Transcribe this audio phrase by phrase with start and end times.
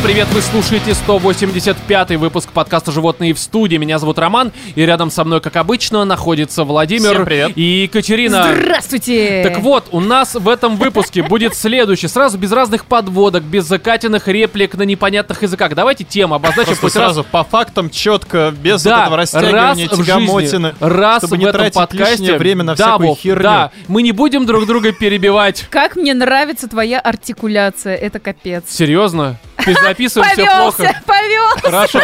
[0.00, 3.76] Всем привет, вы слушаете 185-й выпуск подкаста «Животные в студии».
[3.76, 7.52] Меня зовут Роман, и рядом со мной, как обычно, находится Владимир Всем привет.
[7.54, 8.48] и Екатерина.
[8.50, 9.42] Здравствуйте!
[9.44, 12.08] Так вот, у нас в этом выпуске будет следующее.
[12.08, 15.74] Сразу без разных подводок, без закатенных реплик на непонятных языках.
[15.74, 16.68] Давайте тему обозначим.
[16.76, 20.74] Просто хоть раз- сразу по фактам четко, без Да, этого раз растягивания, в жизни, тягомотины,
[20.80, 23.42] раз чтобы в не этом тратить подкасте лишнее время на да, всякую Вов, херню.
[23.42, 25.66] Да, мы не будем друг друга перебивать.
[25.68, 28.64] Как мне нравится твоя артикуляция, это капец.
[28.66, 29.36] Серьезно?
[29.64, 30.76] Ты записываем все плохо.
[30.76, 31.60] Повелся, повелся.
[31.62, 32.00] Хорошо.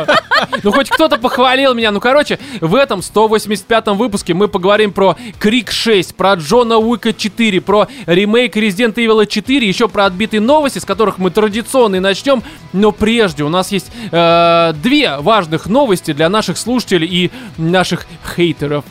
[0.62, 1.90] Ну, хоть кто-то похвалил меня.
[1.90, 7.60] Ну, короче, в этом 185-м выпуске мы поговорим про Крик 6, про Джона Уика 4,
[7.60, 12.42] про ремейк Resident Evil 4, еще про отбитые новости, с которых мы традиционно и начнем.
[12.72, 18.84] Но прежде у нас есть э, две важных новости для наших слушателей и наших хейтеров.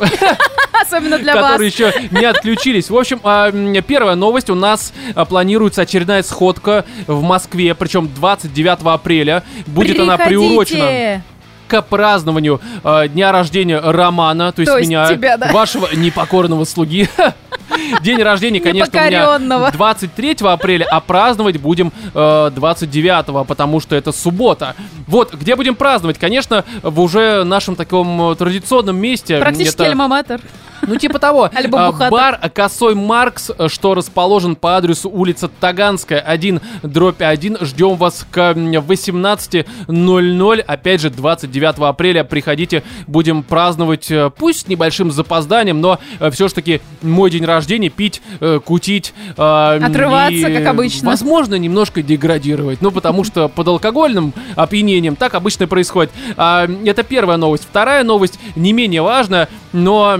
[0.82, 1.44] Особенно для вас.
[1.44, 2.90] которые еще не отключились.
[2.90, 4.50] В общем, а, первая новость.
[4.50, 9.44] У нас а, планируется очередная сходка в Москве, причем 29 апреля.
[9.68, 11.24] Будет она приурочена
[11.68, 15.52] к празднованию э, дня рождения Романа, то есть, То есть меня, тебя, да.
[15.52, 17.10] вашего непокорного слуги.
[18.02, 19.72] День рождения, конечно, у меня Непокоренного.
[19.72, 24.76] 23 апреля, а праздновать будем э, 29, потому что это суббота.
[25.08, 26.18] Вот, где будем праздновать?
[26.18, 29.40] Конечно, в уже нашем таком э, традиционном месте.
[29.40, 30.40] Практически Это-.
[30.88, 31.50] Ну, типа того.
[31.76, 32.10] А.
[32.10, 37.58] Бар Косой Маркс, э, что расположен по адресу улица Таганская, 1, дробь 1.
[37.62, 40.60] Ждем вас к м, 18.00.
[40.62, 46.00] Опять же, 29 апреля приходите, будем праздновать, э, пусть с небольшим запозданием, но
[46.32, 49.14] все-таки мой день рождения, пить, э, кутить.
[49.38, 51.10] э, Отрываться, как обычно.
[51.10, 52.82] Возможно, немножко деградировать.
[52.82, 56.12] Ну, потому что под алкогольным опьянением так обычно происходит.
[56.38, 57.64] А, это первая новость.
[57.70, 60.20] Вторая новость не менее важная, но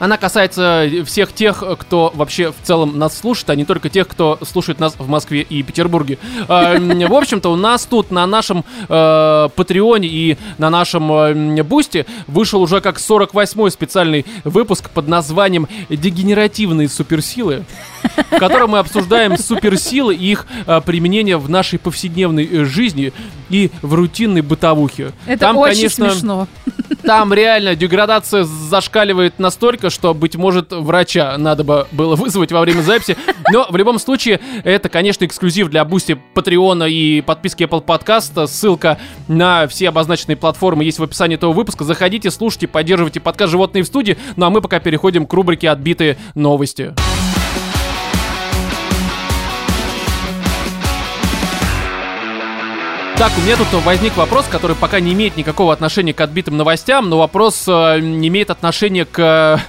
[0.00, 4.38] она касается всех тех, кто вообще в целом нас слушает, а не только тех, кто
[4.42, 6.18] слушает нас в Москве и Петербурге.
[6.48, 12.06] М, В общем-то, у нас тут на нашем э, Патреоне и на нашем э, Бусте
[12.26, 17.64] вышел уже как 48-й специальный выпуск под названием «Дегенеративные суперсилы»,
[18.30, 23.12] в котором мы обсуждаем суперсилы и их э, применение в нашей повседневной э, жизни
[23.50, 25.12] и в рутинной бытовухе.
[25.26, 26.48] Это Там, очень конечно, смешно.
[27.10, 32.82] Там реально деградация зашкаливает настолько, что, быть может, врача надо бы было вызвать во время
[32.82, 33.16] записи.
[33.50, 38.46] Но в любом случае, это, конечно, эксклюзив для Бусти, Патреона и подписки Apple Podcast.
[38.46, 41.82] Ссылка на все обозначенные платформы есть в описании этого выпуска.
[41.82, 44.16] Заходите, слушайте, поддерживайте подкаст «Животные в студии».
[44.36, 46.94] Ну а мы пока переходим к рубрике «Отбитые новости».
[53.20, 57.10] Так, у меня тут возник вопрос, который пока не имеет никакого отношения к отбитым новостям,
[57.10, 59.62] но вопрос э, имеет отношения к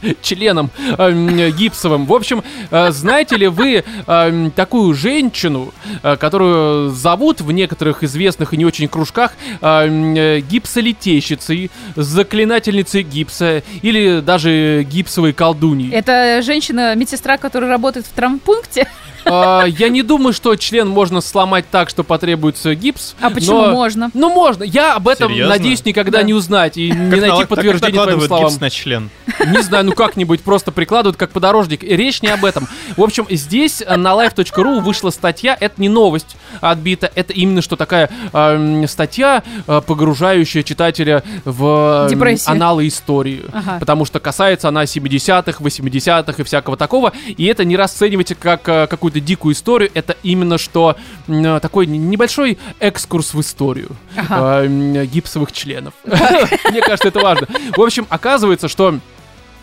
[0.00, 2.06] э, членам э, гипсовым.
[2.06, 5.74] В общем, э, знаете ли вы э, такую женщину,
[6.04, 13.64] э, которую зовут в некоторых известных и не очень кружках э, э, гипсолитейщицей, заклинательницей гипса
[13.82, 15.90] или даже гипсовой колдуньей?
[15.90, 18.86] Это женщина-медсестра, которая работает в травмпункте.
[19.24, 23.14] А, Я не думаю, что член можно сломать так, что потребуется гипс.
[23.20, 24.10] А почему но- можно?
[24.14, 24.64] Ну, можно.
[24.64, 26.24] Я об этом надеюсь никогда Да.
[26.24, 28.48] не узнать и не найти подтверждение твоим словам.
[28.48, 29.10] гипс на член.
[29.46, 31.82] Не знаю, ну как-нибудь просто прикладывают как подорожник.
[31.84, 32.68] И Речь не об этом.
[32.96, 35.56] В общем, здесь на live.ru вышла статья.
[35.58, 37.10] Это не новость отбита.
[37.14, 43.44] Это именно что такая эм, статья, э, погружающая читателя в эм, аналы истории.
[43.78, 47.12] Потому что касается она 70-х, 80-х и всякого такого.
[47.26, 49.90] И это не расценивайте как э, какую-то дикую историю.
[49.94, 50.96] Это именно что
[51.28, 54.64] э, такой небольшой экскурс в историю Ага.
[54.64, 55.94] э, гипсовых членов.
[56.04, 57.46] Мне кажется, это важно.
[57.76, 58.98] В общем, оказывается, что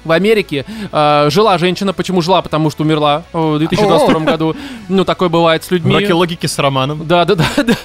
[0.06, 1.94] в Америке э, жила женщина.
[1.94, 2.42] Почему жила?
[2.42, 4.56] Потому что умерла в 2022 году.
[4.88, 5.96] Ну, такое бывает с людьми.
[5.96, 7.06] Уроки логики с Романом.
[7.08, 7.76] Да, да, да, да.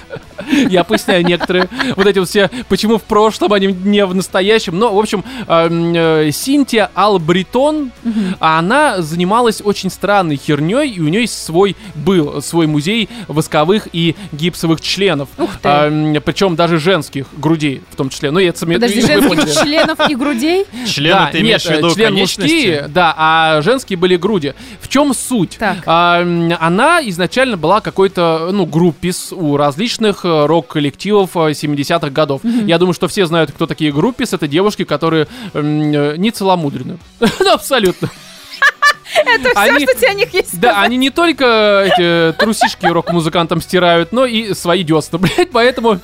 [0.69, 4.77] Я поясняю некоторые вот эти вот все, почему в прошлом, а не, в настоящем.
[4.77, 7.91] Но, в общем, эм, э, Синтия Албритон,
[8.39, 14.15] а она занималась очень странной херней, и у нее свой, был свой музей восковых и
[14.31, 15.29] гипсовых членов.
[15.37, 15.69] Ух ты.
[15.69, 18.31] Эм, причем даже женских грудей в том числе.
[18.31, 20.65] Ну, я это сами- Подожди, женских членов и грудей?
[20.87, 24.53] Члены ты имеешь в виду член мужские, да, а женские были груди.
[24.81, 25.57] В чем суть?
[25.59, 25.77] Так.
[25.85, 32.41] А, м, она изначально была какой-то, ну, группис у различных э, рок-коллективов э, 70-х годов.
[32.43, 34.33] Я думаю, что все знают, кто такие группис.
[34.33, 36.97] Это девушки, которые э, не целомудрены.
[37.53, 38.09] Абсолютно.
[39.25, 40.59] Это все, Они- что у тебя о них есть.
[40.59, 45.99] Да, они не только эти трусишки рок-музыкантам стирают, но и свои десна, блядь, поэтому...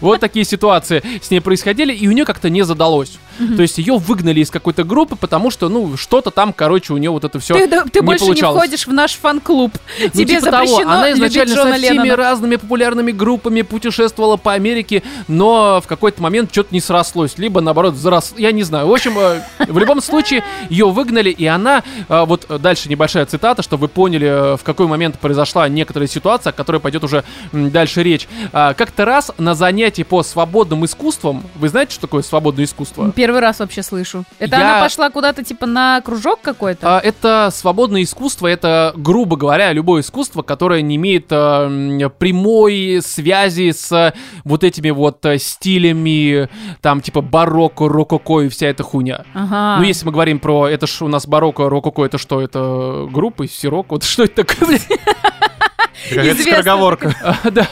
[0.00, 3.18] Вот такие ситуации с ней происходили, и у нее как-то не задалось.
[3.56, 7.10] То есть ее выгнали из какой-то группы, потому что, ну, что-то там, короче, у нее
[7.10, 8.54] вот это все Ты, ты не больше получалось.
[8.54, 9.72] не входишь в наш фан-клуб.
[10.00, 12.16] Ну, Тебе типа того, запрещено она любить изначально со всеми Леннона.
[12.16, 17.96] разными популярными группами путешествовала по Америке, но в какой-то момент что-то не срослось, либо наоборот
[17.96, 18.86] зарос, я не знаю.
[18.86, 23.62] В общем, э, в любом случае ее выгнали, и она, э, вот дальше небольшая цитата,
[23.62, 28.02] чтобы вы поняли, э, в какой момент произошла некоторая ситуация, о которой пойдет уже дальше
[28.02, 28.28] речь.
[28.52, 33.12] А, Как-то раз на занятии по свободным искусствам, вы знаете, что такое свободное искусство?
[33.12, 34.24] Первый раз вообще слышу.
[34.40, 36.96] Это Я- она пошла куда-то типа на кружок какой-то?
[36.96, 43.70] А, Это свободное искусство, это, грубо говоря, любое искусство, которое не имеет м, прямой связи
[43.70, 44.12] с
[44.44, 46.48] вот этими вот э, стилями,
[46.80, 49.24] там, типа барокко, рококо и вся эта хуйня.
[49.32, 49.76] Ага.
[49.78, 53.46] Ну, если мы говорим про, это ж у нас барокко, рококо, это что, это группа,
[53.46, 54.80] сирок, вот что это такое,
[56.10, 56.42] Известно.
[56.42, 57.14] скороговорка.
[57.22, 57.36] А.
[57.44, 57.66] Это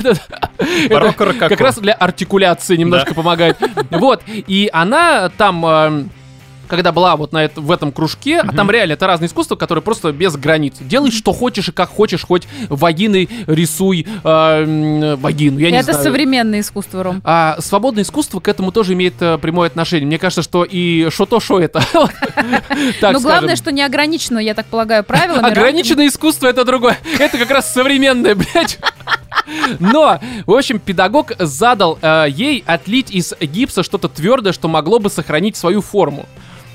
[0.88, 1.48] Барокко рококо.
[1.48, 3.58] Как раз для артикуляции немножко помогает.
[3.90, 6.10] Вот, и она там...
[6.70, 9.82] когда была вот на это, в этом кружке, а там реально это разные искусства, которые
[9.82, 10.76] просто без границ.
[10.80, 16.04] Делай, что хочешь и как хочешь, хоть вагиной рисуй э, вагину, я не Это знаю.
[16.04, 17.20] современное искусство, Ром.
[17.24, 20.06] А свободное искусство к этому тоже имеет э, прямое отношение.
[20.06, 21.82] Мне кажется, что и что то, что это.
[21.92, 23.56] Но главное, скажем.
[23.56, 25.46] что не ограничено, я так полагаю, правилами.
[25.46, 26.98] Ограниченное искусство это другое.
[27.18, 28.78] Это как раз современное, блядь.
[29.78, 35.10] Но, в общем, педагог задал э, ей отлить из гипса что-то твердое, что могло бы
[35.10, 36.26] сохранить свою форму.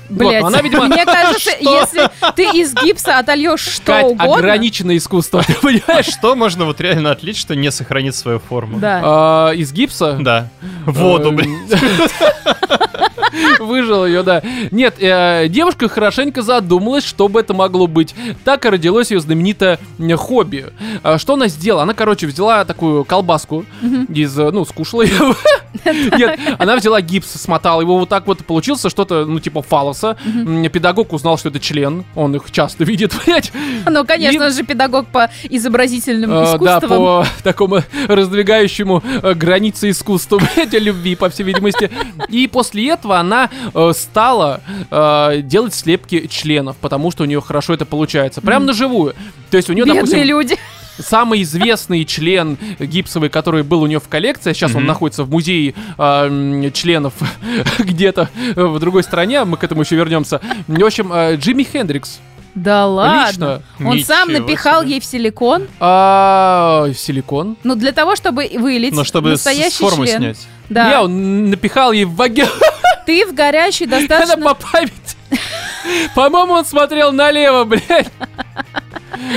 [0.08, 4.34] Вот, Блять, она, видимо, мне кажется, если ты из гипса отольешь что Кать, угодно...
[4.36, 6.06] ограниченное искусство, ты А понимаешь?
[6.06, 8.78] что можно вот реально отлить, что не сохранит свою форму?
[8.78, 9.00] Да.
[9.04, 10.18] А, Из гипса?
[10.20, 10.48] Да.
[10.86, 11.58] Воду, Эм, блин.
[13.58, 14.42] Выжил ее, да.
[14.70, 18.14] Нет, э, девушка хорошенько задумалась, что бы это могло быть.
[18.44, 19.78] Так и родилось ее знаменитое
[20.16, 20.66] хобби.
[21.02, 21.82] А, Что она сделала?
[21.82, 23.64] Она, короче, взяла такую колбаску
[24.08, 25.34] из, э, ну, скушала ее.
[25.84, 29.62] Нет, она взяла гипс, смотала его вот так вот, получился что-то, ну, типа
[29.96, 30.16] фалоса.
[30.24, 33.52] М, Педагог узнал, что это член, он их часто видит, блядь.
[33.88, 36.88] Ну, конечно, И- же педагог по изобразительным Э, Да, искусствам.
[36.88, 41.90] по такому раздвигающему э, границы искусства, блядь, любви, по всей видимости.
[42.28, 44.60] И после этого она э, стала
[44.90, 48.40] э, делать слепки членов, потому что у нее хорошо это получается.
[48.40, 49.14] Прям на живую.
[49.50, 50.56] То есть у нее, Бедные допустим, люди.
[50.98, 54.86] Самый известный член гипсовый, который был у нее в коллекции, а сейчас он Мгм.
[54.88, 57.14] находится в музее э, членов
[57.78, 60.40] где-то в другой стране, мы к этому еще вернемся.
[60.66, 62.18] В общем, э, Джимми Хендрикс.
[62.54, 63.26] Да ладно.
[63.28, 63.62] Лично.
[63.86, 64.92] Он сам Ничего напихал себе.
[64.92, 65.66] ей в силикон.
[65.78, 67.58] А, силикон.
[67.64, 70.18] Ну, для того, чтобы вылить Но чтобы с- с настоящий формы член.
[70.20, 70.38] снять.
[70.70, 70.88] Да.
[70.90, 72.48] Я он напихал ей в вагину.
[73.04, 74.42] Ты в горячей Она достаточно...
[74.42, 74.92] по памяти.
[76.14, 78.10] По-моему, он смотрел налево, блядь.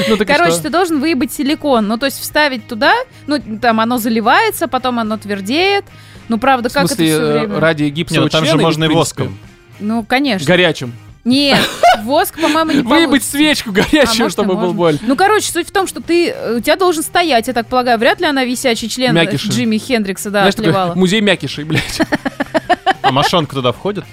[0.07, 1.87] Ну Короче, ты должен выебать силикон.
[1.87, 2.93] Ну, то есть вставить туда,
[3.27, 5.85] ну, там оно заливается, потом оно твердеет.
[6.27, 7.59] Ну, правда, как смысле, это все э, время?
[7.59, 9.37] ради гипсового ну там члена же или, можно и воском.
[9.79, 10.45] Ну, конечно.
[10.45, 10.93] Горячим.
[11.25, 11.59] Нет,
[12.03, 13.31] воск, по-моему, не Выебать получится.
[13.31, 14.97] свечку А горячую, может, и чтобы был боль.
[15.01, 17.97] Ну, короче, суть в том, что ты, э, у тебя должен стоять, я так полагаю.
[17.97, 19.49] Вряд ли она висячий член э, Мякиши.
[19.49, 20.95] Джимми Хендрикса, да, Знаешь, такой отливала.
[20.95, 21.99] музей мякишей, блядь.
[23.01, 24.03] А мошонка туда входит?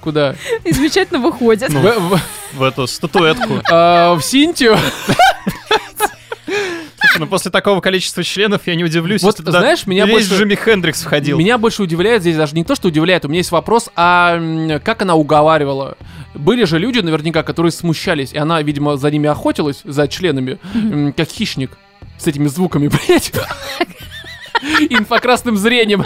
[0.00, 0.34] Куда?
[0.64, 1.70] И замечательно выходит.
[1.70, 2.20] Ну, В- в-
[2.54, 3.60] В эту статуэтку.
[3.70, 4.76] а, В Синтию.
[7.00, 10.28] Слушай, ну после такого количества членов я не удивлюсь, Вот, если туда знаешь, меня весь
[10.28, 11.38] больше- Джимми Хендрикс входил.
[11.38, 15.02] Меня больше удивляет здесь даже не то, что удивляет, у меня есть вопрос, а как
[15.02, 15.96] она уговаривала?
[16.34, 20.58] Были же люди, наверняка, которые смущались, и она, видимо, за ними охотилась, за членами,
[21.16, 21.70] как хищник,
[22.18, 23.32] с этими звуками, блядь.
[24.90, 26.04] Инфокрасным зрением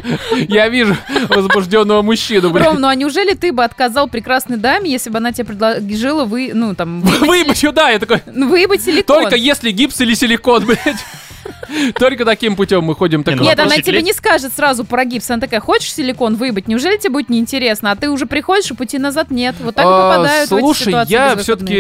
[0.48, 0.96] я вижу
[1.28, 2.66] возбужденного мужчину, блядь.
[2.66, 6.52] Ром, ну а неужели ты бы отказал прекрасной даме, если бы она тебе предложила вы,
[6.54, 9.22] ну, там, выебать, да, я такой, ну, выебать силикон?
[9.22, 11.04] только если гипс или силикон, блядь.
[11.98, 13.24] Только таким путем мы ходим.
[13.24, 15.30] Так Не, ну Нет, она тебе не скажет сразу про гипс.
[15.30, 16.68] Она такая, хочешь силикон выебать?
[16.68, 17.90] Неужели тебе будет неинтересно?
[17.90, 19.54] А ты уже приходишь, и пути назад нет.
[19.60, 21.74] Вот так и А, попадают Слушай, я все-таки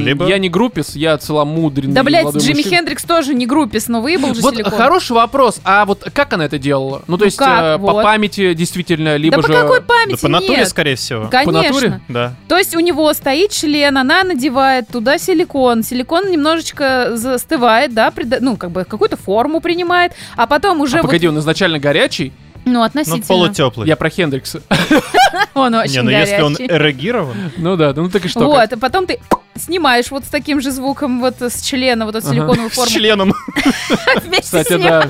[0.00, 1.94] либо- я не группис, я целомудренный.
[1.94, 2.62] Да, блядь, Джимми.
[2.62, 4.72] Хендрикс тоже не группис, но выебал же Вот силикон.
[4.72, 5.60] хороший вопрос.
[5.64, 7.02] А вот как она это делала?
[7.06, 9.48] Ну, то Ну есть э, по памяти действительно, либо да же...
[9.48, 11.26] по какой Да памяти по натуре, скорее всего.
[11.28, 11.70] По натуре?
[11.70, 12.00] Конечно.
[12.08, 12.34] Да.
[12.48, 15.82] То есть у него стоит член, она надевает туда силикон.
[15.82, 21.06] Силикон немножечко застывает, да, ну, как бы какую-то форму принимает, а потом уже А, вот,
[21.08, 22.32] погоди, он изначально горячий?
[22.66, 23.22] ну, Ну, относительно.
[23.26, 23.88] полутеплый.
[23.88, 24.62] Я про Хендрикса.
[25.54, 28.40] Он очень Не, ну если он эрегирован, Ну да, ну так и что?
[28.46, 29.18] Вот, а потом ты
[29.56, 32.90] снимаешь вот с таким же звуком вот с члена, вот эту силиконовую с форму.
[32.90, 33.34] членом.
[34.24, 34.82] Вместе с Кстати, ним.
[34.82, 35.08] да.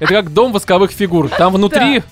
[0.00, 1.28] Это как дом восковых фигур.
[1.28, 2.02] Там внутри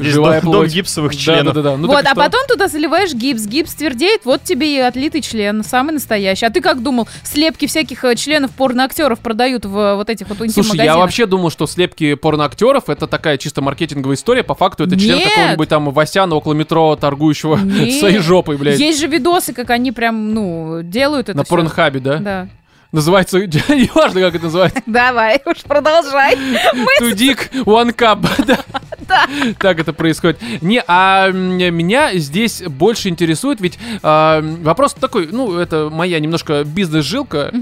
[0.00, 0.72] живая дом, дом плоть.
[0.74, 1.54] гипсовых Да, членов.
[1.54, 1.76] да, да, да.
[1.76, 2.14] Ну, вот, а что?
[2.14, 6.46] потом туда заливаешь гипс, гипс твердеет, вот тебе и отлитый член, самый настоящий.
[6.46, 10.38] А ты как думал, слепки всяких э, членов порноактеров продают в э, вот этих вот
[10.38, 10.84] Слушай, интим-магазинах?
[10.84, 14.42] я вообще думал, что слепки порноактеров это такая чисто маркетинговая история.
[14.42, 15.28] По факту это член Нет.
[15.28, 17.98] какого-нибудь там Васяна около метро, торгующего Нет.
[17.98, 18.78] своей жопой, блядь.
[18.78, 22.16] Есть же видосы, как они прям, ну, делают это На порнхабе, да?
[22.18, 22.48] Да.
[22.92, 24.82] Называется, неважно, как это называется.
[24.84, 26.34] Давай, уж продолжай.
[27.00, 28.28] Dick, one cup.
[29.08, 29.26] Да.
[29.58, 30.40] Так это происходит.
[30.62, 37.52] Не, а меня здесь больше интересует, ведь а, вопрос такой, ну, это моя немножко бизнес-жилка,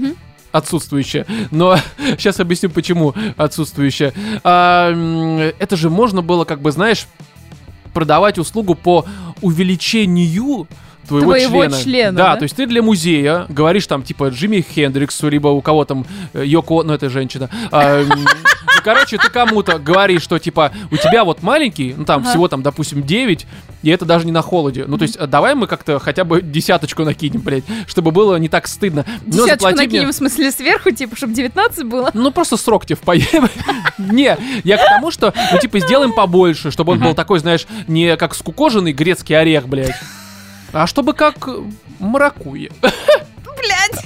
[0.51, 1.77] отсутствующая, но
[2.17, 4.13] сейчас объясню, почему отсутствующая.
[4.43, 4.91] А,
[5.59, 7.07] это же можно было, как бы, знаешь,
[7.93, 9.05] продавать услугу по
[9.41, 10.67] увеличению
[11.19, 11.83] твоего Твоего члена.
[11.83, 12.35] члена, да, да?
[12.37, 16.43] то есть ты для музея говоришь там типа Джимми Хендриксу, либо у кого там э,
[16.45, 17.49] Йоко, ну это женщина.
[17.71, 18.15] А, ну,
[18.83, 22.29] короче, ты кому-то говоришь, что типа у тебя вот маленький, ну там Ага.
[22.29, 23.45] всего там, допустим, 9,
[23.83, 24.85] и это даже не на холоде.
[24.87, 28.49] Ну то есть а, давай мы как-то хотя бы десяточку накинем, блядь, чтобы было не
[28.49, 29.05] так стыдно.
[29.25, 32.11] Но Десяточку мне- накинем, в смысле, сверху, типа, чтобы 19 было.
[32.13, 33.49] ну, просто срок тебе впаяем.
[33.97, 38.15] Не, я к тому, что, ну, типа, сделаем побольше, чтобы он был такой, знаешь, не
[38.17, 39.95] как скукоженный грецкий орех, блядь,
[40.73, 41.35] а чтобы как
[41.99, 42.71] маракуйя.
[42.81, 44.03] Блядь.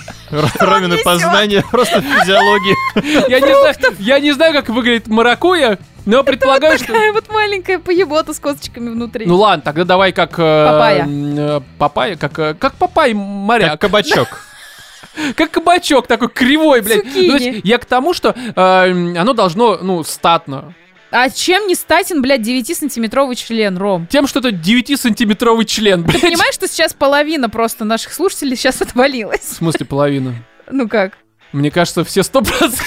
[0.60, 3.30] Ромины познания просто физиологии.
[3.30, 6.88] Я не знаю, я не знаю, как выглядит маракуйя, но предполагаю, что...
[6.88, 9.26] Такая вот маленькая поебота с косточками внутри.
[9.26, 10.38] Ну ладно, тогда давай как...
[10.38, 11.08] э, Папайя.
[11.08, 13.82] э, Папайя, как, э, как папай Как моряк.
[13.82, 14.28] кабачок.
[15.38, 17.06] Как кабачок такой кривой, блядь.
[17.06, 17.28] Цукини.
[17.30, 20.74] Ну, есть я к тому, что э, оно должно, ну, статно.
[21.18, 24.06] А чем не статен, блядь, 9-сантиметровый член, Ром?
[24.08, 26.22] Тем, что это 9-сантиметровый член, Ты блядь.
[26.22, 29.44] понимаешь, что сейчас половина просто наших слушателей сейчас В отвалилась?
[29.44, 30.34] смысле половина?
[30.70, 31.14] Ну как?
[31.54, 32.82] Мне кажется, все сто процентов.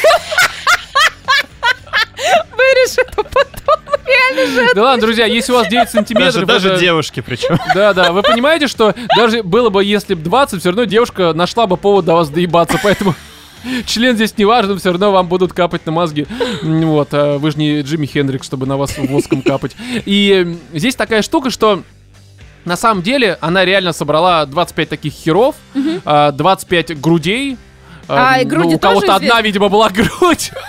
[2.56, 4.74] Вырежь это потом, реально же.
[4.74, 6.44] Да ладно, друзья, если у вас 9 Даже, сантиметров...
[6.46, 7.58] даже это- девушки причем.
[7.74, 11.66] Да, да, вы понимаете, что даже было бы, если бы 20, все равно девушка нашла
[11.66, 13.14] бы повод до вас доебаться, поэтому...
[13.86, 16.26] Член здесь не важен, все равно вам будут капать на мозги.
[16.62, 19.76] Вот, а вы же не Джимми Хендрикс, чтобы на вас воском капать.
[20.04, 21.82] И здесь такая штука, что
[22.64, 25.56] на самом деле она реально собрала 25 таких херов,
[26.04, 27.56] а, 25 грудей.
[28.08, 30.52] А, и ну, груди у кого-то одна, видимо, была грудь.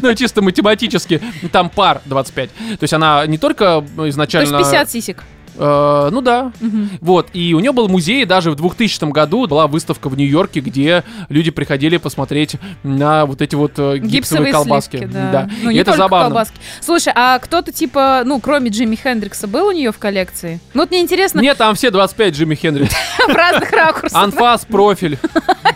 [0.00, 1.20] Ну, чисто математически.
[1.52, 2.50] Там пар 25.
[2.50, 4.58] То есть она не только То есть изначально...
[4.58, 5.24] 50 сисек.
[5.58, 6.52] Э, ну да.
[6.60, 6.90] Мгм.
[7.00, 11.04] Вот, и у нее был музей, даже в 2000 году была выставка в Нью-Йорке, где
[11.28, 14.96] люди приходили посмотреть на вот эти вот э, гипсовые, Гипсовые колбаски.
[14.98, 15.48] слепки, да.
[15.62, 16.26] Ну, и не это только забавно.
[16.26, 16.56] колбаски.
[16.80, 20.60] Слушай, а кто-то типа, ну, кроме Джимми Хендрикса, был у нее в коллекции?
[20.74, 22.94] Ну, вот мне интересно, Нет, там все 25 Джимми Хендрикс.
[23.28, 24.22] в разных ракурсах.
[24.22, 25.18] Анфас, профиль,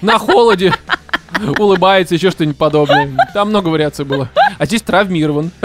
[0.01, 0.73] на холоде,
[1.59, 3.11] улыбается, еще что-нибудь подобное.
[3.35, 4.29] Там много вариаций было.
[4.59, 5.51] А здесь травмирован.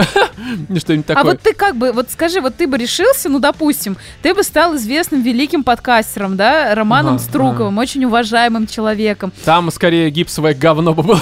[0.78, 1.32] Что-нибудь А такое.
[1.32, 4.76] вот ты как бы, вот скажи, вот ты бы решился, ну, допустим, ты бы стал
[4.76, 9.32] известным великим подкастером, да, Романом Ага, Струковым, очень уважаемым человеком.
[9.44, 11.20] Там скорее гипсовое говно бы было.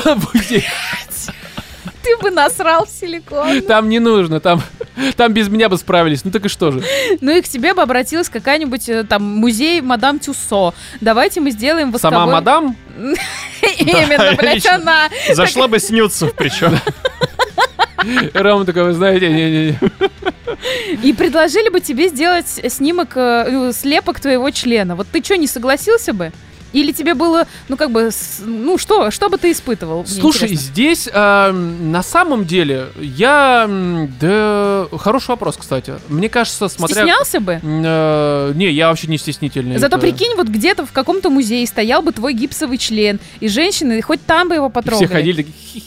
[2.07, 3.63] Ты бы насрал в силикон.
[3.63, 4.63] Там не нужно, там,
[5.17, 6.25] там без меня бы справились.
[6.25, 6.85] Ну так и что же?
[7.21, 10.73] Ну и к тебе бы обратилась какая-нибудь э, там музей Мадам Тюссо.
[11.01, 12.15] Давайте мы сделаем восковой...
[12.15, 12.77] Сама мадам?
[13.79, 15.09] Именно, блядь, она.
[15.33, 16.79] Зашла бы снються причем.
[18.35, 19.79] Рома такой, вы знаете, не-не-не.
[21.03, 24.95] И предложили бы тебе сделать снимок, э, ну, слепок твоего члена.
[24.95, 26.33] Вот ты что, не согласился бы?
[26.77, 30.05] Или тебе было, ну как бы, ну что, что бы ты испытывал?
[30.07, 30.57] Слушай, интересно.
[30.57, 33.67] здесь эм, на самом деле я...
[34.21, 35.95] Да, хороший вопрос, кстати.
[36.09, 36.97] Мне кажется, смотря...
[36.97, 37.61] стеснялся бы?
[37.63, 39.79] Э, не, я вообще не стеснительный.
[39.79, 44.03] Зато Это- прикинь, вот где-то в каком-то музее стоял бы твой гипсовый член, и женщины
[44.03, 45.07] хоть там бы его потрогали.
[45.07, 45.83] Все ходили такие...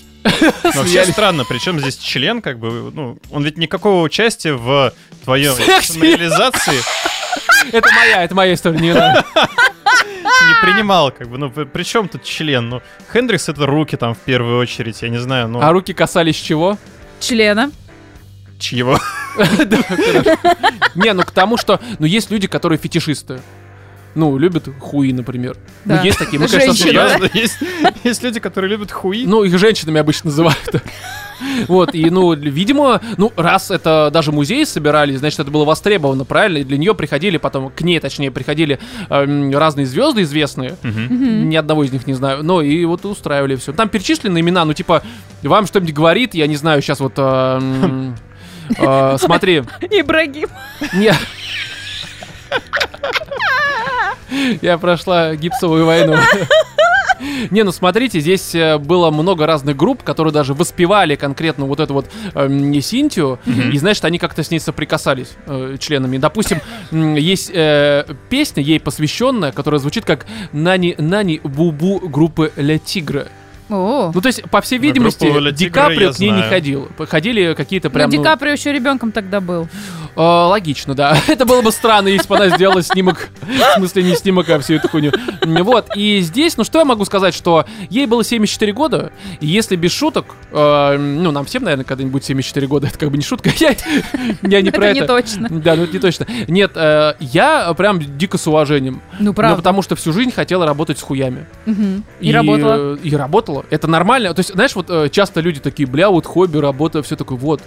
[0.74, 4.92] Вообще странно, причем здесь член, как бы, ну, он ведь никакого участия в
[5.24, 6.80] твоем реализации
[7.72, 8.80] Это моя, это моя история.
[8.80, 9.26] не надо.
[9.36, 12.70] не принимал, как бы, ну, при чем тут член?
[12.70, 16.36] Ну, Хендрикс это руки там в первую очередь, я не знаю, ну, А руки касались
[16.36, 16.78] чего?
[17.20, 17.72] Члена.
[18.58, 19.00] чьего?
[20.96, 21.80] Не, ну к тому, что...
[22.00, 23.42] Ну, есть люди, которые фетишисты.
[24.16, 25.56] Ну, любят хуи, например.
[25.86, 25.98] Да.
[25.98, 26.40] Ну, есть такие.
[26.40, 26.74] Мы, конечно.
[26.74, 27.30] Серьезно?
[27.34, 27.58] Есть,
[28.04, 29.26] есть люди, которые любят хуи?
[29.26, 30.82] Ну, их женщинами обычно называют.
[31.68, 36.58] Вот, и, ну, видимо, ну, раз это даже музеи собирали, значит, это было востребовано, правильно?
[36.58, 38.78] И для нее приходили потом, к ней, точнее, приходили
[39.10, 40.76] эм, разные звезды известные.
[40.84, 41.04] Мгм.
[41.04, 41.50] Мгм.
[41.50, 42.44] Ни одного из них не знаю.
[42.44, 43.72] Но и вот устраивали все.
[43.72, 45.02] Там перечислены имена, ну, типа,
[45.42, 47.14] вам что-нибудь говорит, я не знаю, сейчас вот...
[47.16, 48.18] эм,
[48.78, 50.50] э, Смотри, Ибрагим.
[50.94, 51.14] не...
[54.62, 56.16] Я прошла гипсовую войну.
[57.52, 61.94] Не, ну смотрите, здесь э, было много разных групп, которые даже воспевали конкретно вот эту
[61.94, 63.72] вот эм, Синтию, Мгм.
[63.72, 66.18] и значит, они как-то с ней соприкасались э, членами.
[66.18, 66.62] Допустим,
[66.92, 73.28] есть э, песня ей посвященная, которая звучит как Нани Нани Бубу группы Ля Тигра.
[73.70, 74.12] О.
[74.14, 76.50] Ну, то есть, по всей Ну, видимости, «Ля Ди Тигра» Каприо к ней не знаю.
[76.52, 76.88] ходил.
[77.08, 78.10] Ходили какие-то Ну, прям...
[78.10, 79.68] Ди ну, Каприо еще ребенком тогда был.
[80.16, 81.18] э, логично, да.
[81.28, 83.30] Это было бы странно, если бы она сделала снимок.
[83.42, 85.12] В смысле, не снимок, а всю эту хуйню.
[85.46, 85.88] Вот.
[85.96, 89.92] И здесь, ну что я могу сказать, что ей было 74 года, и если без
[89.94, 93.50] шуток, э, ну, нам всем, наверное, когда-нибудь 74 года, это как бы не шутка.
[93.60, 93.76] Я,
[94.42, 95.02] я не про Это это.
[95.02, 95.48] не точно.
[95.50, 96.26] Да, ну это не точно.
[96.48, 99.02] Нет, э, я прям дико с уважением.
[99.20, 99.58] Ну, Ну, правда.
[99.58, 101.46] потому что всю жизнь хотела работать с хуями.
[102.20, 102.96] И работала.
[102.96, 103.59] И работала.
[103.70, 104.34] Это нормально.
[104.34, 107.62] То есть, знаешь, вот э, часто люди такие, бля, вот хобби, работа, все такое, вот.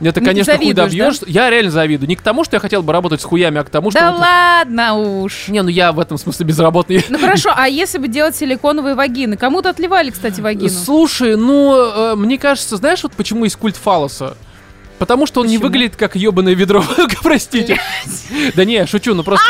[0.00, 1.16] Это, Ну, конечно, хуй добьешь.
[1.26, 2.08] Я реально завидую.
[2.08, 3.98] Не к тому, что я хотел бы работать с хуями, а к тому, что...
[3.98, 5.48] Да вот- ладно уж.
[5.48, 7.04] Не, ну я в этом смысле безработный.
[7.08, 9.36] Ну хорошо, а если бы делать силиконовые вагины?
[9.36, 10.68] Кому-то отливали, кстати, вагину.
[10.68, 14.36] Слушай, ну, э, мне кажется, знаешь, вот почему есть культ фалоса?
[14.98, 15.68] Потому что он не Почему?
[15.68, 16.82] выглядит как ебаное ведро,
[17.22, 17.80] простите.
[18.54, 19.46] Да не, шучу, ну просто,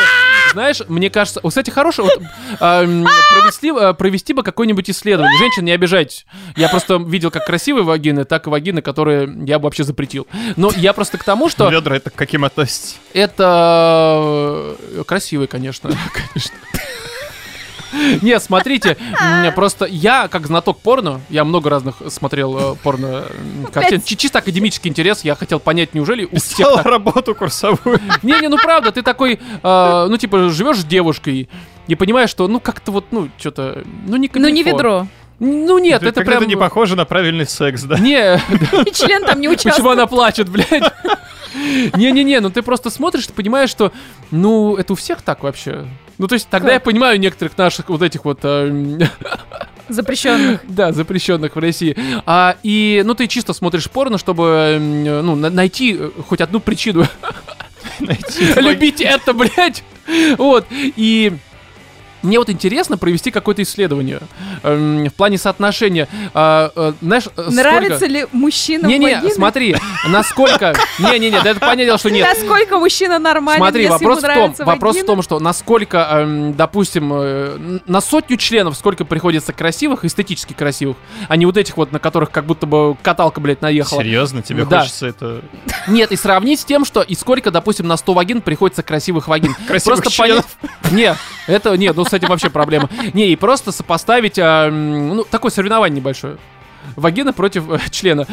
[0.53, 2.23] знаешь, мне кажется, вот, кстати, хорошее, вот,
[2.61, 5.37] м, провести, а, провести бы какое-нибудь исследование.
[5.39, 6.25] Женщин, не обижайтесь.
[6.55, 10.27] Я просто видел как красивые вагины, так и вагины, которые я бы вообще запретил.
[10.55, 12.97] Но я просто к тому, что Ведра это к каким относитесь?
[13.13, 16.55] это э, красивые, конечно, конечно.
[18.21, 23.25] Не, смотрите, м, просто я, как знаток порно, я много разных смотрел э, порно
[23.73, 24.01] картин.
[24.01, 26.85] Чи- Чисто академический интерес, я хотел понять, неужели у всех так?
[26.85, 27.99] работу курсовую.
[28.23, 31.49] Не-не, ну правда, ты такой, э, ну типа, живешь с девушкой
[31.87, 35.07] и понимаешь, что, ну как-то вот, ну, что-то, ну не Ну не ведро.
[35.39, 36.49] Ну нет, это Как-то прям...
[36.49, 37.97] не похоже на правильный секс, да?
[37.97, 38.35] Не,
[38.85, 39.91] И член там не Почему участвовал.
[39.93, 40.91] она плачет, блядь?
[41.95, 43.91] Не-не-не, ну ты просто смотришь, ты понимаешь, что,
[44.31, 45.85] ну, это у всех так вообще.
[46.19, 46.73] Ну, то есть тогда Как?
[46.75, 48.99] я понимаю некоторых наших вот этих вот, эм,
[49.89, 50.59] Запрещенных.
[50.67, 51.95] да, запрещенных в России.
[52.25, 54.43] А, и, ну, ты чисто смотришь порно, чтобы,
[54.77, 57.05] эм, ну, на- найти э, хоть одну причину
[58.57, 59.83] любить это, блядь.
[60.37, 61.33] Вот, и...
[62.21, 64.19] Мне вот интересно провести какое-то исследование
[64.63, 66.07] эм, в плане соотношения.
[66.33, 69.33] а, э, знаешь, э, сколько- Нравится ли мужчинам Не-не, вагины?
[69.33, 69.75] смотри,
[70.07, 70.75] насколько...
[70.99, 72.27] Не-не-не, да это понятное дело, что нет.
[72.27, 77.11] Насколько мужчина нормален, Смотри, если вопрос в том, вопрос в том, что насколько, эм, допустим,
[77.13, 81.99] э, на сотню членов сколько приходится красивых, эстетически красивых, а не вот этих вот, на
[81.99, 84.01] которых как будто бы каталка, блядь, наехала.
[84.01, 84.81] Серьезно, тебе Да.
[84.81, 85.41] хочется это...
[85.87, 89.55] Нет, и сравнить с тем, что и сколько, допустим, на 100 вагин приходится красивых вагин.
[89.67, 90.45] Красивых Просто членов.
[90.81, 90.93] понять...
[90.93, 91.17] Нет,
[91.47, 92.89] это нет, ну с этим вообще проблема.
[93.13, 96.37] Не, и просто сопоставить, а, ну, такое соревнование небольшое.
[96.95, 98.25] Вагина против э, члена.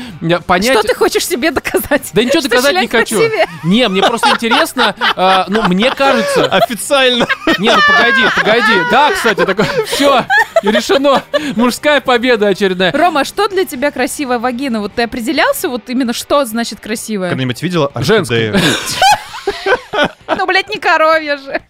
[0.46, 0.78] Понять...
[0.78, 2.10] Что ты хочешь себе доказать?
[2.12, 3.16] Да ничего Что доказать член не хочу.
[3.18, 3.46] красивее?
[3.64, 6.46] Не, мне просто интересно, а, ну, мне кажется...
[6.46, 7.26] Официально.
[7.58, 8.90] Не, ну погоди, погоди.
[8.90, 10.24] Да, кстати, такое, все,
[10.62, 11.22] решено.
[11.54, 12.92] Мужская победа очередная.
[12.92, 14.80] Рома, а что для тебя красивая вагина?
[14.80, 17.30] Вот ты определялся, вот именно что значит красивая?
[17.30, 18.58] Когда-нибудь видела Женскую.
[20.37, 21.62] Ну, блядь, не коровья же.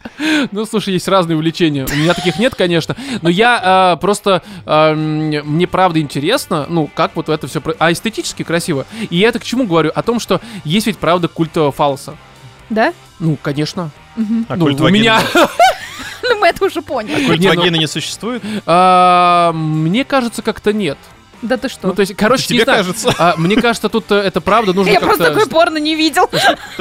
[0.51, 1.87] Ну, слушай, есть разные увлечения.
[1.91, 2.97] У меня таких нет, конечно.
[3.23, 4.43] Но я а, просто...
[4.65, 7.63] а, мне правда интересно, ну, как вот это все...
[7.79, 8.87] А эстетически красиво.
[9.11, 9.93] И я это к чему говорю?
[9.95, 12.17] О том, что есть ведь правда культ э, фалоса.
[12.71, 12.93] Да?
[13.21, 13.91] Ну, конечно.
[14.49, 15.21] А ну, культ у меня...
[16.29, 17.25] Ну, мы это уже поняли.
[17.25, 18.43] Культ Не, ну- вагины не существует?
[18.67, 20.99] а, Мне кажется, как-то нет.
[21.42, 21.88] Да ты что?
[21.88, 22.79] Ну, то есть, короче, не Тебе знаю.
[22.85, 26.29] кажется, А, мне кажется, тут э, это правда нужно Я просто такое порно не видел.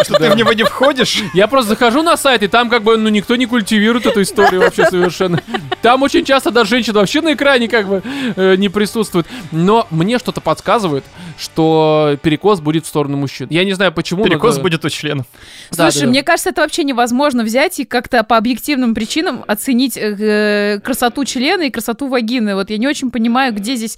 [0.01, 1.23] что ты в него не входишь?
[1.33, 4.61] Я просто захожу на сайт, и там как бы, ну, никто не культивирует эту историю
[4.61, 5.41] вообще совершенно.
[5.81, 8.01] Там очень часто даже женщина вообще на экране как бы
[8.35, 9.27] э, не присутствует.
[9.51, 11.03] Но мне что-то подсказывает,
[11.37, 13.47] что перекос будет в сторону мужчин.
[13.49, 14.23] Я не знаю почему.
[14.23, 15.25] Перекос это- будет у членов.
[15.71, 20.79] Да, Слушай, мне кажется, это вообще невозможно взять и как-то по объективным причинам оценить э,
[20.83, 22.55] красоту члена и красоту вагины.
[22.55, 23.97] Вот я не очень понимаю, где здесь,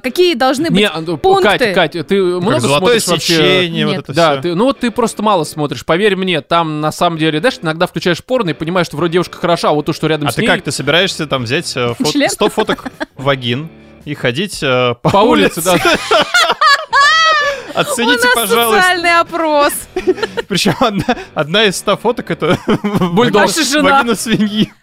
[0.00, 1.58] какие должны быть Не, а, ну, пункты.
[1.58, 3.34] Кать, Кать, ты много Как золотое смотришь вообще?
[3.34, 4.02] сечение, вот Нет.
[4.04, 4.42] это Да, все.
[4.42, 7.86] ты, ну вот ты просто мало смотришь, поверь мне, там на самом деле, знаешь, иногда
[7.86, 10.34] включаешь порно и понимаешь, что вроде девушка хороша, а вот то, что рядом А с
[10.34, 10.48] ты ней...
[10.48, 12.28] как, ты собираешься там взять э, фот- Член?
[12.30, 12.84] 100 фоток
[13.16, 13.68] вагин
[14.04, 15.76] и ходить э, по, По улице, да.
[17.74, 18.80] У Оцените, нас пожалуйста.
[18.80, 19.72] социальный опрос.
[20.48, 21.04] Причем одна,
[21.34, 22.58] одна из 100 фоток это
[23.12, 23.42] Бульдог.
[23.82, 24.72] Вагина свиньи.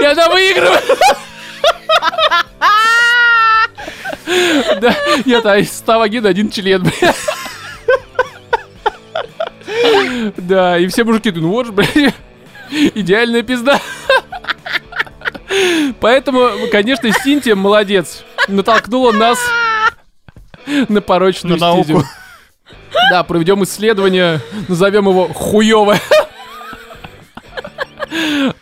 [0.00, 0.84] И она выигрывает.
[4.80, 7.14] Да, нет, а из 100 вагин один член, бля.
[10.36, 11.86] Да, и все мужики, ну вот же, бля,
[12.70, 13.80] идеальная пизда.
[16.00, 18.22] Поэтому, конечно, Синтия молодец.
[18.48, 19.38] Натолкнула нас
[20.88, 21.84] на порочную На науку.
[21.84, 22.04] стезю.
[23.10, 26.00] Да, проведем исследование, назовем его хуёвое.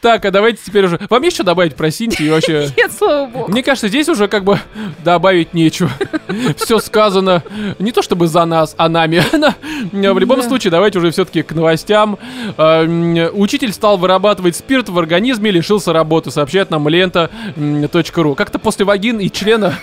[0.00, 0.98] Так, а давайте теперь уже...
[1.08, 2.68] Вам есть что добавить про Синти и вообще...
[2.76, 3.50] Нет, слава богу.
[3.50, 4.58] Мне кажется, здесь уже как бы
[5.04, 5.90] добавить нечего.
[6.56, 7.42] Все сказано
[7.78, 9.22] не то чтобы за нас, а нами.
[9.92, 12.18] Но В любом случае, давайте уже все-таки к новостям.
[12.56, 18.34] М, Учитель стал вырабатывать спирт в организме и лишился работы, сообщает нам лента.ру.
[18.34, 19.74] Как-то после вагин и члена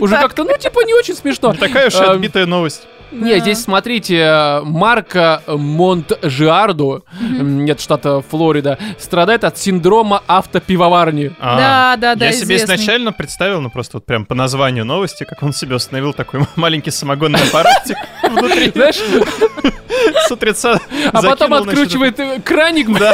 [0.00, 1.52] Уже как-то, ну, типа, не очень смешно.
[1.52, 2.82] Такая уж А, отбитая новость.
[3.12, 3.38] Не, Да.
[3.40, 11.32] здесь смотрите, Марко Монтжиардо, м, это штата Флорида, страдает от синдрома автопивоварни.
[11.40, 12.76] А, Да, да, да, Я себе известный.
[12.76, 16.90] изначально представил, ну просто вот прям по названию новости, как он себе установил такой маленький
[16.90, 18.96] самогонный аппаратик внутри Знаешь,
[20.26, 20.78] с утреца.
[21.12, 23.12] а потом откручивает э, краник, Да.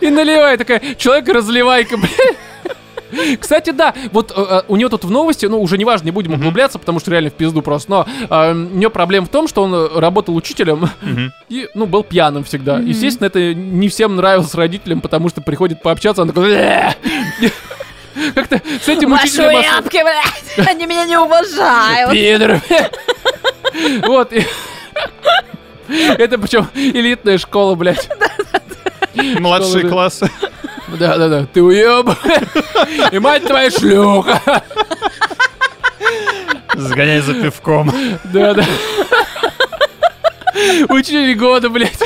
[0.00, 0.58] и наливает.
[0.58, 2.08] Такая, человек разливайка, бля.
[3.40, 6.34] Кстати, да, вот э, э, у нее тут в новости, ну, уже неважно, не будем
[6.34, 9.62] углубляться, потому что реально в пизду просто, но э, у нее проблема в том, что
[9.62, 10.88] он работал учителем
[11.48, 12.78] и, ну, был пьяным всегда.
[12.78, 16.56] Естественно, это не всем нравилось родителям, потому что приходит пообщаться, он такой...
[18.34, 19.48] Как-то с этим Ваши учителем...
[19.58, 22.12] ос- уябки, блядь, они меня не уважают.
[22.12, 22.60] Пидор.
[24.06, 24.32] Вот.
[25.88, 28.08] Это причем элитная школа, блядь.
[29.14, 30.30] Младшие классы.
[30.88, 32.08] Да-да-да, ты уеб.
[33.12, 34.40] И мать твоя шлюха.
[36.74, 37.92] Сгоняй за пивком.
[38.24, 38.64] Да-да.
[40.88, 41.98] Учитель года, блядь.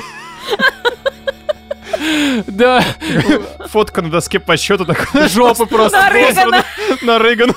[2.46, 2.82] Да,
[3.68, 5.28] Фотка на доске по счету такой.
[5.28, 6.64] жопы просто Нарыгано.
[7.02, 7.54] Нарыган.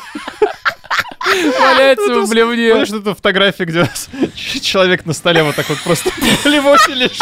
[1.62, 2.72] валяется в блевне.
[2.72, 6.10] Помнишь эту фотографию, где у нас ч- человек на столе вот так вот просто
[6.44, 7.20] плевоте лежит?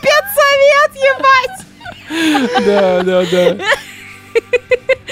[0.00, 1.66] Педсовет, ебать.
[2.64, 3.56] Да, да, да.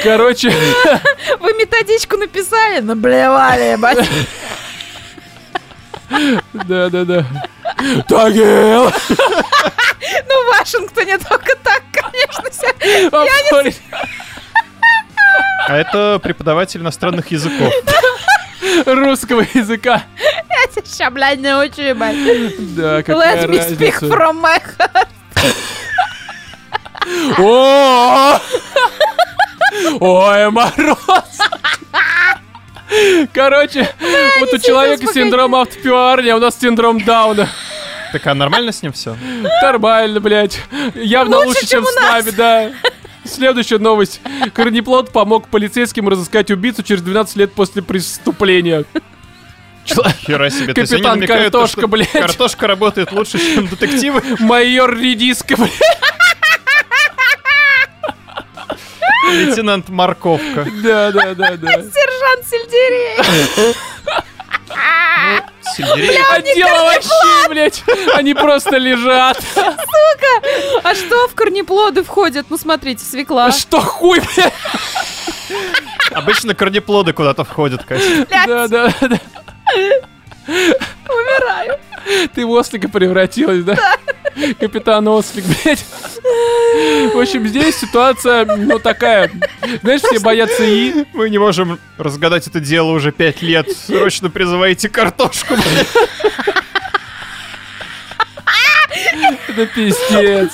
[0.03, 0.53] Короче,
[1.41, 2.81] Вы методичку написали?
[2.81, 4.09] Наблевали, ебать.
[6.53, 7.27] да, да, да.
[8.09, 8.93] Тагил!
[10.29, 13.09] Ну, в Вашингтоне только так, конечно, всё.
[13.09, 13.77] Обходит.
[15.67, 17.73] А это преподаватель иностранных языков.
[18.87, 20.03] русского языка.
[20.19, 22.17] Я тебя блядь, научу, ебать.
[22.75, 25.09] Да, какая Let me speak from my heart.
[27.39, 28.41] О!
[30.01, 30.99] Ой, мороз!
[33.33, 33.89] Короче,
[34.41, 37.49] вот у человека синдром автопиварни, а у нас синдром Дауна.
[38.13, 39.17] Так, а нормально с ним все?
[39.63, 40.61] Нормально, блядь.
[40.95, 42.73] Явно Лучше, чем с нами, да.
[43.25, 44.21] Следующая новость.
[44.55, 48.85] Корнеплод помог полицейским разыскать убийцу через 12 лет после преступления.
[49.85, 50.75] Хера себе.
[50.75, 52.11] Капитан Картошка, что блядь.
[52.11, 54.23] Картошка работает лучше, чем детективы.
[54.39, 55.73] Майор Редиска, блядь.
[59.31, 60.67] Лейтенант Морковка.
[60.83, 61.73] Да, да, да, да.
[61.73, 63.75] Сержант Сельдерей.
[65.75, 66.19] Сельдерей.
[66.31, 67.83] А дело вообще, блядь,
[68.15, 69.41] они просто лежат.
[70.83, 72.47] А что в корнеплоды входят?
[72.51, 73.51] Ну, смотрите, свекла.
[73.53, 74.53] Что хуй, блядь?
[76.13, 78.27] Обычно корнеплоды куда-то входят, Катя.
[78.47, 79.21] Да, да, да.
[80.49, 81.79] Умираю.
[82.35, 83.77] Ты в ослика превратилась, да?
[84.61, 85.85] Капитан Ослик, блядь.
[87.13, 89.31] В общем, здесь ситуация, ну, такая.
[89.83, 91.05] Знаешь, все боятся И.
[91.13, 93.69] Мы не можем разгадать это дело уже пять лет.
[93.87, 95.55] Срочно призывайте картошку.
[95.55, 96.09] блядь.
[99.49, 100.53] Это пиздец.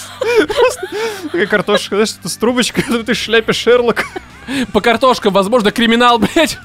[1.24, 4.04] Такая картошка, знаешь, это с трубочкой, в этой шляпе Шерлок.
[4.72, 6.58] По картошкам, возможно, криминал, блядь.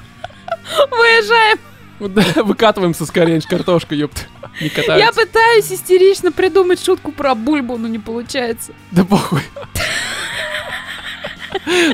[0.90, 1.58] Выезжаем.
[2.00, 4.26] Вот, да, Выкатываемся скорее, картошка, ёпт.
[4.60, 5.20] Не Я катаются.
[5.20, 8.72] пытаюсь истерично придумать шутку про бульбу, но не получается.
[8.90, 9.42] Да похуй.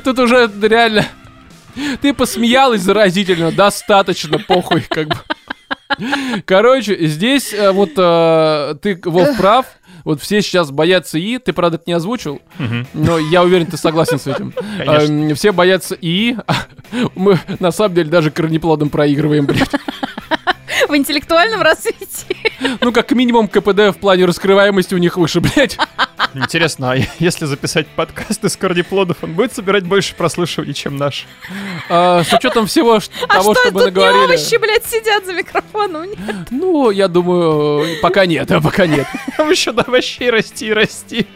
[0.03, 1.05] Тут уже реально...
[2.01, 5.15] Ты посмеялась заразительно, достаточно, похуй, как бы.
[6.45, 9.65] Короче, здесь э, вот э, ты, Вов, прав.
[10.03, 13.75] Вот все сейчас боятся И, ты, правда, это не озвучил, Мгм, но я уверен, ты
[13.77, 14.53] согласен с этим.
[14.77, 15.13] Конечно.
[15.29, 16.35] Эм, Все боятся И,
[17.15, 19.69] мы на самом деле даже корнеплодом проигрываем, блядь.
[20.87, 22.35] В интеллектуальном развитии.
[22.81, 25.77] Ну, как минимум, КПД в плане раскрываемости у них выше, блядь.
[26.33, 31.25] Интересно, а если записать подкаст из корнеплодов, он будет собирать больше прослушиваний, чем наш?
[31.89, 34.23] А, С учетом всего ш- А того, что что мы тут не наговорили.
[34.35, 36.05] овощи, блядь, сидят за микрофоном?
[36.09, 36.35] Нет.
[36.51, 39.07] Ну, я думаю, пока нет, а пока нет.
[39.37, 41.27] Там еще до овощей расти и расти.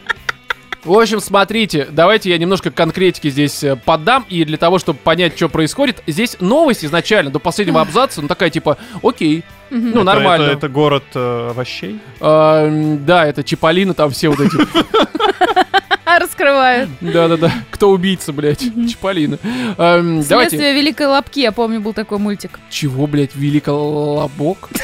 [0.84, 5.36] В общем, смотрите, давайте я немножко конкретики здесь э, подам, и для того, чтобы понять,
[5.36, 10.44] что происходит, здесь новость изначально, до последнего абзаца, ну такая типа, окей, ну Это- нормально.
[10.46, 12.00] Это, это город э, овощей?
[12.20, 12.68] А,
[12.98, 14.56] да, это Чиполлино, там все вот эти,
[16.04, 16.90] Раскрывают.
[17.00, 19.38] да-да-да, кто убийца, блядь, Чиполлино.
[19.78, 20.22] А, Давайте,
[20.56, 22.58] Следствие Великой Лапки, я помню, был такой мультик.
[22.70, 24.68] чего, блядь, великолобок?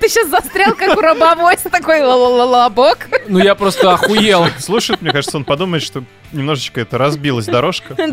[0.00, 2.98] Ты сейчас застрял, как у рабовойс, такой ла-ла-ла-бок.
[3.28, 4.46] Ну я просто охуел.
[4.58, 7.96] Слушает, мне кажется, он подумает, что немножечко это разбилась дорожка.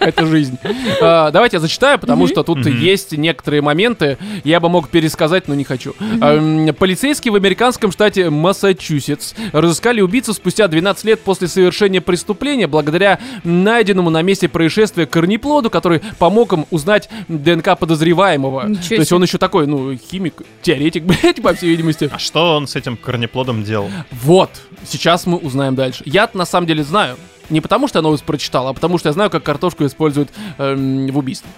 [0.00, 0.58] Это жизнь.
[1.02, 4.16] А, Давайте я зачитаю, потому что тут есть некоторые моменты.
[4.44, 5.94] Я бы мог пересказать, но не хочу.
[6.22, 13.18] Ам, Полицейские в американском штате Массачусетс разыскали убийцу спустя 12 лет после совершения преступления благодаря
[13.44, 18.68] найденному на месте происшествия корнеплоду, который помог им узнать ДНК подозреваемого.
[18.68, 22.08] Ничего То есть он еще такой, ну, химик, теоретик, блядь, по всей видимости.
[22.10, 23.90] А что он с этим корнеплодом делал?
[24.22, 24.50] Вот,
[24.86, 26.02] сейчас мы узнаем дальше.
[26.06, 27.18] Я на самом деле знаю.
[27.50, 31.06] Не потому, что я новость прочитал, а потому что я знаю, как картошку используют эм,
[31.08, 31.50] в убийстве.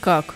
[0.00, 0.34] Как?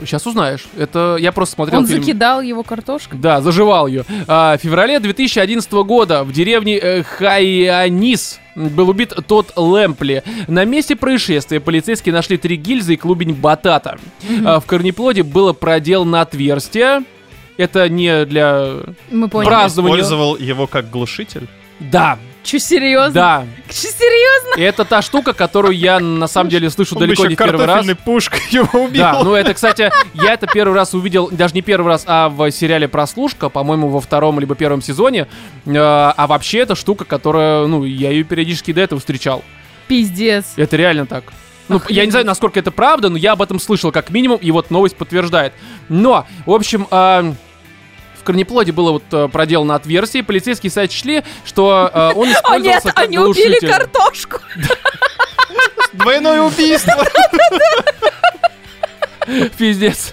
[0.00, 0.64] Сейчас узнаешь.
[0.76, 2.02] Это я просто смотрел Он фильм.
[2.02, 3.18] закидал его картошкой?
[3.20, 4.04] Да, заживал ее.
[4.26, 10.24] А, в феврале 2011 года в деревне э, Хайанис был убит тот Лэмпли.
[10.48, 13.98] На месте происшествия полицейские нашли три гильзы и клубень батата.
[14.44, 17.04] А, в корнеплоде было проделано отверстие.
[17.56, 18.78] Это не для...
[19.12, 19.48] Мы поняли.
[19.50, 19.98] Брас- Празднование.
[20.00, 21.46] Использовал его как глушитель?
[21.78, 23.12] Да, Че, серьезно?
[23.12, 23.46] да.
[23.68, 24.60] Че, серьезно?
[24.60, 27.64] И это та штука, которую я на самом деле слышу Он далеко еще не первый
[27.66, 27.86] раз.
[28.04, 29.00] пушкой его убил.
[29.02, 32.50] Да, ну это, кстати, я это первый раз увидел, даже не первый раз, а в
[32.52, 35.26] сериале «Прослушка», по-моему, во втором либо первом сезоне.
[35.66, 39.42] Э, А вообще это штука, которая, ну, я ее периодически до этого встречал.
[39.88, 40.44] Пиздец.
[40.56, 41.24] Это реально так.
[41.68, 44.50] Ну, я не знаю, насколько это правда, но я об этом слышал как минимум, и
[44.50, 45.54] вот новость подтверждает.
[45.88, 47.53] Но, в общем, а, в
[48.24, 52.98] корнеплоде было вот э, проделано отверстие, полицейские сочли, что э, он О использовался нет, как
[53.04, 54.38] они убили картошку.
[55.92, 57.04] Двойное убийство.
[59.56, 60.12] Пиздец.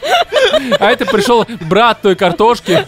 [0.79, 2.85] А это пришел брат той картошки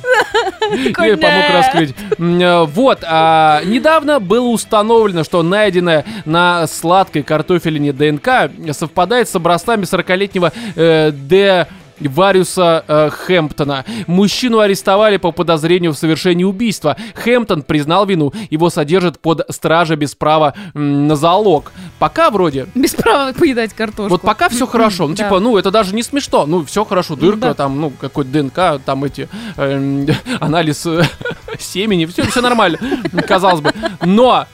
[0.74, 1.96] и помог раскрыть.
[2.18, 9.84] Э, Вот, а, недавно было установлено, что найденная на сладкой картофелине ДНК совпадает с образцами
[9.84, 11.68] 40-летнего э, Д.
[12.00, 13.86] Вариуса э, Хэмптона.
[14.08, 16.98] Мужчину арестовали по подозрению в совершении убийства.
[17.16, 18.34] Хэмптон признал вину.
[18.50, 21.72] Его содержат под стражей без права м, на залог.
[22.00, 24.10] Пока вроде Без права поедать картошку.
[24.10, 25.08] вот пока все хорошо.
[25.08, 25.24] Ну, Да.
[25.24, 26.46] типа, ну, это даже не смешно.
[26.46, 27.16] Ну, все хорошо.
[27.16, 27.54] Дырка, да.
[27.54, 30.08] там, ну, какой-то ДНК, там эти эм,
[30.40, 31.04] анализ э,
[31.60, 32.06] семени.
[32.06, 32.80] Все, все нормально,
[33.28, 33.74] казалось бы.
[34.06, 34.46] Но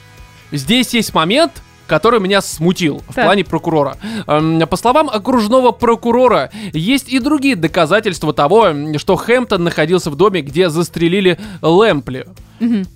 [0.52, 1.52] здесь есть момент,
[1.90, 3.24] который меня смутил в Так.
[3.24, 3.96] плане прокурора.
[4.28, 10.40] Эм, По словам окружного прокурора, есть и другие доказательства того, что Хэмптон находился в доме,
[10.40, 12.28] где застрелили Лэмпли.
[12.60, 12.86] Мгм.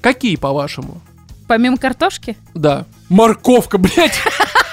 [0.00, 1.02] Какие, по-вашему?
[1.46, 2.36] Помимо картошки?
[2.54, 2.86] Да.
[3.10, 4.18] Морковка, блядь!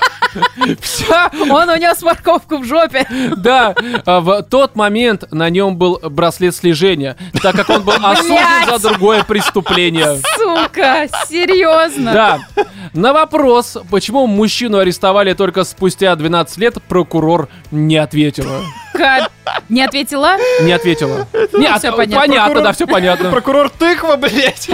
[0.81, 3.05] Вся Он унес морковку в жопе.
[3.37, 8.69] Да, а, в тот момент на нем был браслет слежения, так как он был осужден
[8.69, 10.19] за другое преступление.
[10.37, 12.13] Сука, серьезно.
[12.13, 12.39] Да.
[12.93, 18.61] На вопрос, почему мужчину арестовали только спустя 12 лет, прокурор не ответила.
[19.69, 20.37] Не ответила?
[20.61, 21.27] Не ответила.
[21.53, 22.27] Не, всё а- понятно.
[22.27, 23.31] понятно, да, все понятно.
[23.31, 24.69] Прокурор тыква, блядь.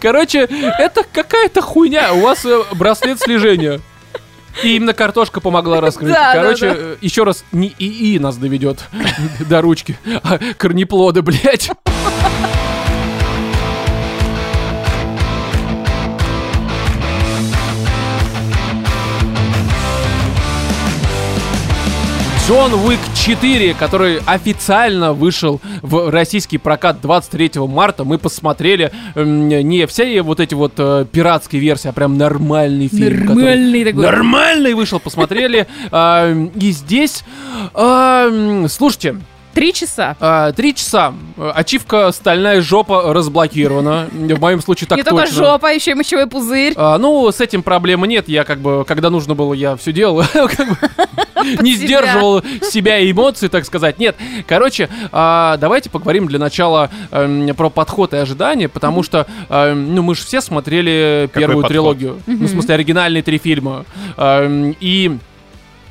[0.00, 2.12] Короче, это какая-то хуйня.
[2.14, 3.80] У вас э, браслет слежения.
[4.62, 6.12] И именно картошка помогла раскрыть.
[6.12, 6.74] Да, да, Короче, да.
[6.76, 8.84] э, еще раз, не ИИ нас доведет
[9.48, 11.70] до ручки, а корнеплоды, блядь.
[22.46, 29.84] Джон Уик 4, который официально вышел в российский прокат 23 марта, мы посмотрели м, не
[29.88, 33.22] все вот эти вот э, пиратские версии, а прям нормальный фильм.
[33.26, 34.02] который- Нормальный такой.
[34.04, 35.66] Нормальный вышел, посмотрели.
[35.90, 37.24] А, И здесь,
[37.74, 39.16] слушайте,
[39.54, 40.16] Три часа.
[40.20, 41.14] а, три часа.
[41.54, 44.06] Ачивка «Стальная жопа» разблокирована.
[44.12, 45.18] В моем случае так Не точно.
[45.18, 46.74] только жопа, еще и мочевой пузырь.
[46.76, 48.28] А, ну, с этим проблемы нет.
[48.28, 50.22] Я как бы, когда нужно было, я все делал.
[51.60, 53.98] Не сдерживал себя и эмоции, так сказать.
[53.98, 54.16] Нет.
[54.46, 60.02] Короче, а, давайте поговорим для начала эм, про подход и ожидания, потому что, эм, ну,
[60.02, 62.22] мы же все смотрели первую трилогию.
[62.26, 63.84] Ну, в смысле, оригинальные три фильма.
[64.16, 65.18] Эм, И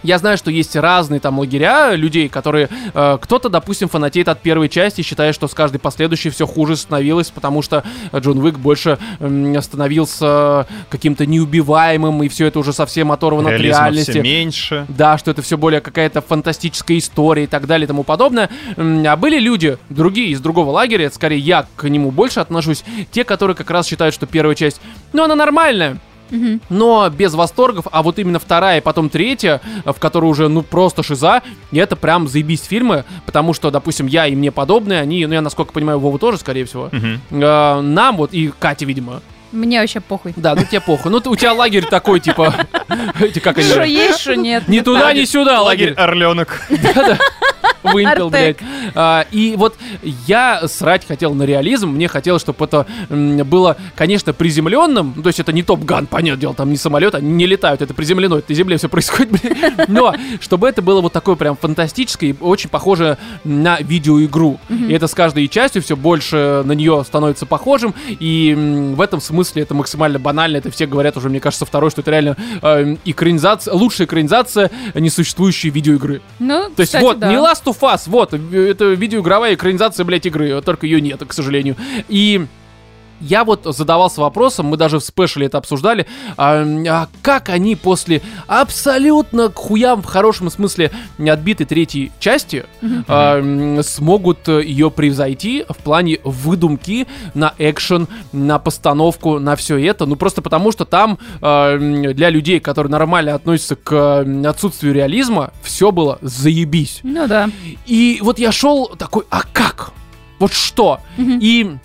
[0.06, 2.70] я знаю, что есть разные там лагеря людей, которые...
[2.94, 7.30] э, кто-то, допустим, фанатеет от первой части, считая, что с каждой последующей все хуже становилось,
[7.32, 7.84] потому что
[8.16, 13.82] Джон Уик больше м, становился каким-то неубиваемым, и все это уже совсем оторвано от Реализма
[13.84, 14.12] реальности.
[14.12, 14.86] все меньше.
[14.90, 18.50] Да, что это все более какая-то фантастическая история и так далее и тому подобное.
[18.78, 23.24] А были люди, другие, из другого лагеря, это скорее я к нему больше отношусь, те,
[23.24, 24.80] которые как раз считают, что первая часть,
[25.14, 25.98] ну, она нормальная,
[26.70, 31.04] Но без восторгов, а вот именно вторая и потом третья, в которой уже, ну, просто
[31.04, 35.34] шиза, и это прям заебись фильмы, потому что, допустим, я и мне подобные, они, ну,
[35.34, 40.00] я, насколько понимаю, Вову тоже, скорее всего, э, нам вот, и Катя, видимо, Мне вообще
[40.02, 40.34] похуй.
[40.36, 42.54] да, ну тебе похуй, ну, ты- у тебя лагерь такой, типа,
[43.20, 44.68] эти, как они, Что есть, что нет.
[44.68, 46.62] ни туда, ни сюда Лагерь лагерь, Орленок.
[47.84, 48.58] Вымпел, блядь.
[48.96, 49.76] А, И вот
[50.28, 55.40] я срать хотел на реализм, мне хотелось, чтобы это было, конечно, приземленным, ну, то есть
[55.40, 58.56] это не Топ-Ган, понятное дело, там не самолет, они не летают, это приземлено, это на
[58.56, 59.56] земле все происходит, блин.
[59.88, 64.60] но чтобы это было вот такое прям фантастическое и очень похоже на видеоигру.
[64.70, 68.54] И это с каждой частью все больше на нее становится похожим, и
[68.96, 72.12] в этом смысле это максимально банально, это все говорят уже, мне кажется, второй, что это
[72.12, 76.22] реально э, экранизация, лучшая экранизация несуществующей видеоигры.
[76.40, 77.30] Ну, То есть вот, да.
[77.30, 81.34] не Last of Us, вот, э, это видеоигровая экранизация, блядь, игры, только ее нет, к
[81.34, 81.76] сожалению.
[82.10, 82.46] И
[83.26, 86.06] я вот задавался вопросом, мы даже в спешле это обсуждали,
[86.38, 92.66] а, а как они после абсолютно к хуям в хорошем смысле отбитой третьей части
[93.08, 100.06] а, смогут ее превзойти в плане выдумки на экшен, на постановку, на все это.
[100.06, 105.92] Ну просто потому, что там а, для людей, которые нормально относятся к отсутствию реализма, все
[105.92, 107.00] было заебись.
[107.04, 107.50] Ну да.
[107.86, 109.92] И вот я шел такой, а как?
[110.40, 111.00] Вот что?
[111.18, 111.40] Мгм.
[111.42, 111.78] И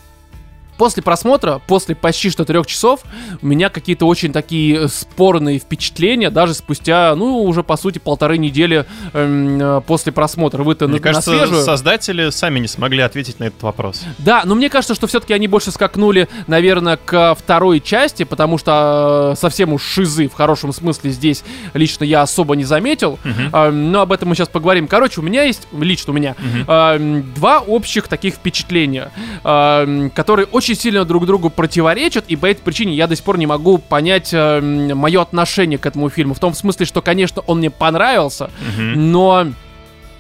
[0.80, 3.00] после просмотра, после почти что трех часов,
[3.42, 8.86] у меня какие-то очень такие спорные впечатления, даже спустя, ну, уже по сути полторы недели
[9.12, 10.62] эм, э, после просмотра.
[10.62, 11.64] Вы-то Мне на, кажется, на свежую.
[11.66, 14.00] создатели сами не смогли ответить на этот вопрос.
[14.16, 19.32] Да, но мне кажется, что все-таки они больше скакнули, наверное, к второй части, потому что
[19.34, 23.18] э, совсем уж шизы в хорошем смысле здесь лично я особо не заметил.
[23.22, 23.50] Мгм.
[23.52, 24.88] А, но об этом мы сейчас поговорим.
[24.88, 29.12] Короче, у меня есть, лично у меня, а, м, два общих таких впечатления,
[29.44, 33.38] м, которые очень сильно друг другу противоречат, и по этой причине я до сих пор
[33.38, 36.34] не могу понять мое отношение к этому фильму.
[36.34, 39.12] В том смысле, что, конечно, он мне понравился, Мгм.
[39.12, 39.46] но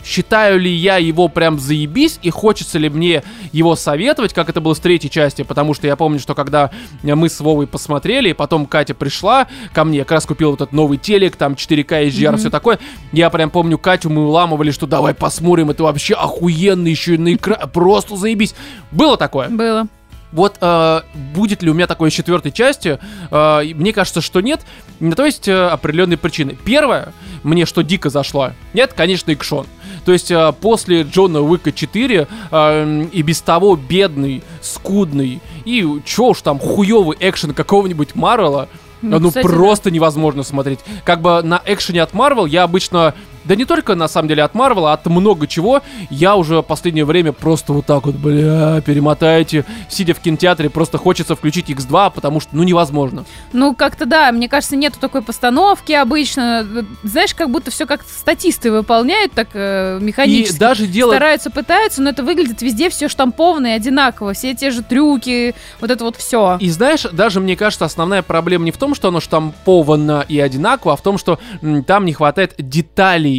[0.02, 4.72] считаю ли я его прям заебись и хочется ли мне его советовать, как это было
[4.72, 6.70] с третьей части, потому что я помню, что когда
[7.02, 10.72] мы с Вовой посмотрели, и потом Катя пришла ко мне, как раз купила вот этот
[10.72, 12.38] новый телек, там 4К HDR, Мгм.
[12.38, 12.78] все такое,
[13.12, 17.34] я прям помню Катю, мы уламывали, что давай посмотрим, это вообще охуенно еще и на
[17.34, 18.54] экране, просто заебись.
[18.90, 19.50] Было такое?
[19.50, 19.86] Было.
[20.32, 21.00] Вот э,
[21.34, 22.98] будет ли у меня такое с четвертой части?
[23.30, 24.60] Э, мне кажется, что нет.
[25.00, 26.56] На то есть э, определенные причины.
[26.64, 27.12] Первое,
[27.42, 29.66] мне что дико зашло, нет, конечно, экшон.
[30.04, 36.26] То есть э, после Джона Уика 4 э, и без того бедный, скудный и чё
[36.28, 38.68] уж там хуёвый экшен какого-нибудь Марвела,
[39.02, 39.52] Ну, ну, кстати, да.
[39.52, 40.80] просто невозможно смотреть.
[41.04, 44.54] Как бы на экшене от Marvel я обычно, да не только на самом деле от
[44.54, 48.80] Marvel, а от много чего, я уже в последнее время просто вот так вот, бля,
[48.80, 53.24] перемотаете, сидя в кинотеатре, просто хочется включить X2, потому что, ну, невозможно.
[53.52, 56.66] Ну, как-то да, мне кажется, нету такой постановки обычно.
[57.02, 60.58] Знаешь, как будто все как статисты выполняют, так э, И механически.
[60.58, 61.10] даже дело...
[61.12, 64.32] Стараются, пытаются, но это выглядит везде все штамповано и одинаково.
[64.34, 66.56] Все те же трюки, вот это вот все.
[66.60, 70.92] И знаешь, даже мне кажется, основная проблема не в том, что оно штамповано и одинаково,
[70.94, 73.29] а в том, что м, там не хватает деталей,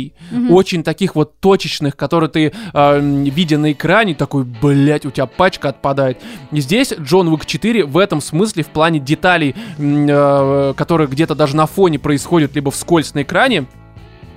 [0.49, 5.69] очень таких вот точечных, которые ты, э, видя на экране, такой, блять, у тебя пачка
[5.69, 6.19] отпадает.
[6.51, 11.55] И здесь Джон Уик 4 в этом смысле, в плане деталей, э, которые где-то даже
[11.55, 13.65] на фоне происходят, либо вскользь на экране,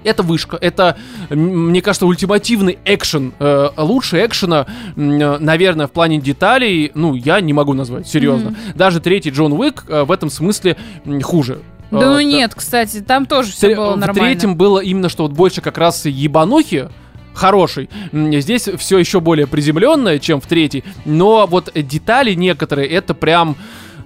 [0.05, 0.97] это вышка, это,
[1.31, 3.33] мне кажется, ультимативный экшен.
[3.39, 8.55] Э, лучше экшена, э, наверное, в плане деталей, ну, я не могу назвать, серьезно.
[8.75, 10.77] Даже третий Джон Уик э, в этом смысле
[11.23, 11.61] хуже.
[12.01, 14.31] Да Э, ну нет, кстати, там тоже все было в нормально.
[14.31, 16.89] третьем было именно что вот больше как раз ебанухи,
[17.35, 17.91] хороший.
[18.13, 20.85] Здесь все еще более приземленное, чем в третьей.
[21.05, 23.57] Но вот детали некоторые, это прям,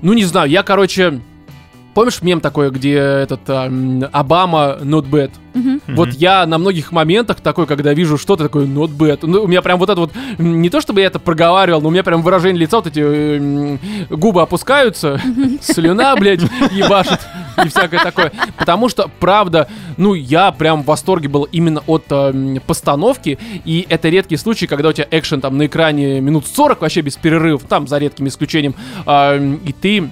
[0.02, 1.20] ну не знаю, я, короче...
[1.94, 3.64] Помнишь мем такой, где этот а,
[4.12, 5.30] Обама not bad?
[5.54, 5.80] Мгм.
[5.88, 9.62] Вот я на многих моментах такой, когда вижу что-то такое not bad, ну, у меня
[9.62, 12.60] прям вот это вот, не то чтобы я это проговаривал, но у меня прям выражение
[12.60, 13.78] лица, вот эти э,
[14.10, 15.20] губы опускаются,
[15.60, 17.18] слюна, блядь, ебашит
[17.64, 18.32] и всякое такое.
[18.56, 24.08] Потому что, правда, ну, я прям в восторге был именно от э, постановки, и это
[24.08, 27.88] редкий случай, когда у тебя экшен там на экране минут 40 вообще без перерывов, там
[27.88, 28.74] за редким исключением,
[29.06, 30.10] м, и ты,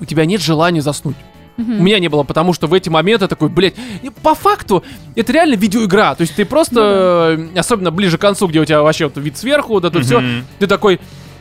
[0.00, 1.16] у тебя нет желания заснуть.
[1.58, 3.74] У меня не было, потому что в эти моменты такой, блядь,
[4.22, 4.82] по факту
[5.14, 6.14] это реально видеоигра.
[6.14, 9.36] То есть ты просто, э, особенно ближе к концу, где у тебя вообще вот вид
[9.36, 10.22] сверху, вот это все,
[10.58, 11.00] ты такой,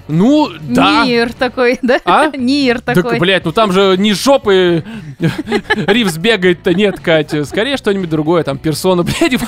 [0.09, 1.05] ну, да.
[1.05, 1.99] Нир такой, да?
[2.03, 2.27] А?
[2.35, 3.19] Нир Так, такой.
[3.19, 4.83] блядь, ну там же не жопы
[5.87, 7.45] Ривз бегает-то, нет, Катя.
[7.45, 9.39] Скорее что-нибудь другое, там, персона, блядь,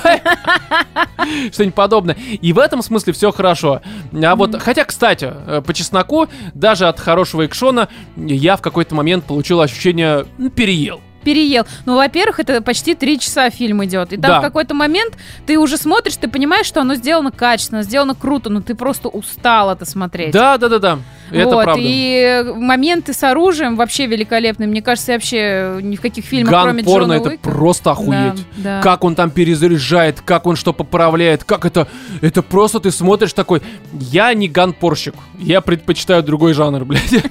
[1.52, 2.16] что-нибудь подобное.
[2.40, 3.82] И в этом смысле все хорошо.
[4.22, 9.24] А вот, хотя, кстати, э, по чесноку, даже от хорошего экшона я в какой-то момент
[9.24, 11.00] получил ощущение, ну, переел.
[11.22, 11.64] Переел.
[11.86, 14.12] Ну, во-первых, это почти три часа фильм идет.
[14.12, 14.38] И там Да.
[14.40, 15.14] в какой-то момент
[15.46, 19.70] ты уже смотришь, ты понимаешь, что оно сделано качественно, сделано круто, но ты просто устал
[19.70, 20.32] это смотреть.
[20.32, 20.98] Да, да, да, да.
[21.30, 21.82] Это вот, правда.
[21.82, 24.68] и моменты с оружием вообще великолепные.
[24.68, 27.42] Мне кажется, вообще ни в каких фильмах, кроме Ган-порно Джона это Уика.
[27.50, 28.34] просто охуеть.
[28.56, 28.82] Да, да.
[28.82, 31.88] Как он там перезаряжает, как он что поправляет, как это...
[32.20, 33.62] Это просто ты смотришь такой...
[33.92, 37.24] Я не ганпорщик, я предпочитаю другой жанр, блядь.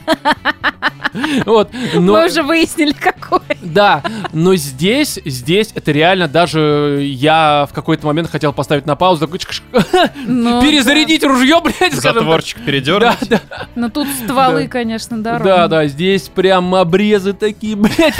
[1.45, 2.13] Вот, но...
[2.13, 3.41] Мы уже выяснили, какой.
[3.61, 9.27] Да, но здесь, здесь это реально даже я в какой-то момент хотел поставить на паузу,
[9.27, 9.39] такой,
[10.25, 11.93] Ну, перезарядить ружье, блядь.
[11.93, 13.29] Затворчик Да, передернуть.
[13.29, 13.67] да, да.
[13.75, 14.67] Ну тут стволы, Да.
[14.69, 15.43] конечно, дорога.
[15.43, 18.15] да, да, здесь прям обрезы такие, блядь.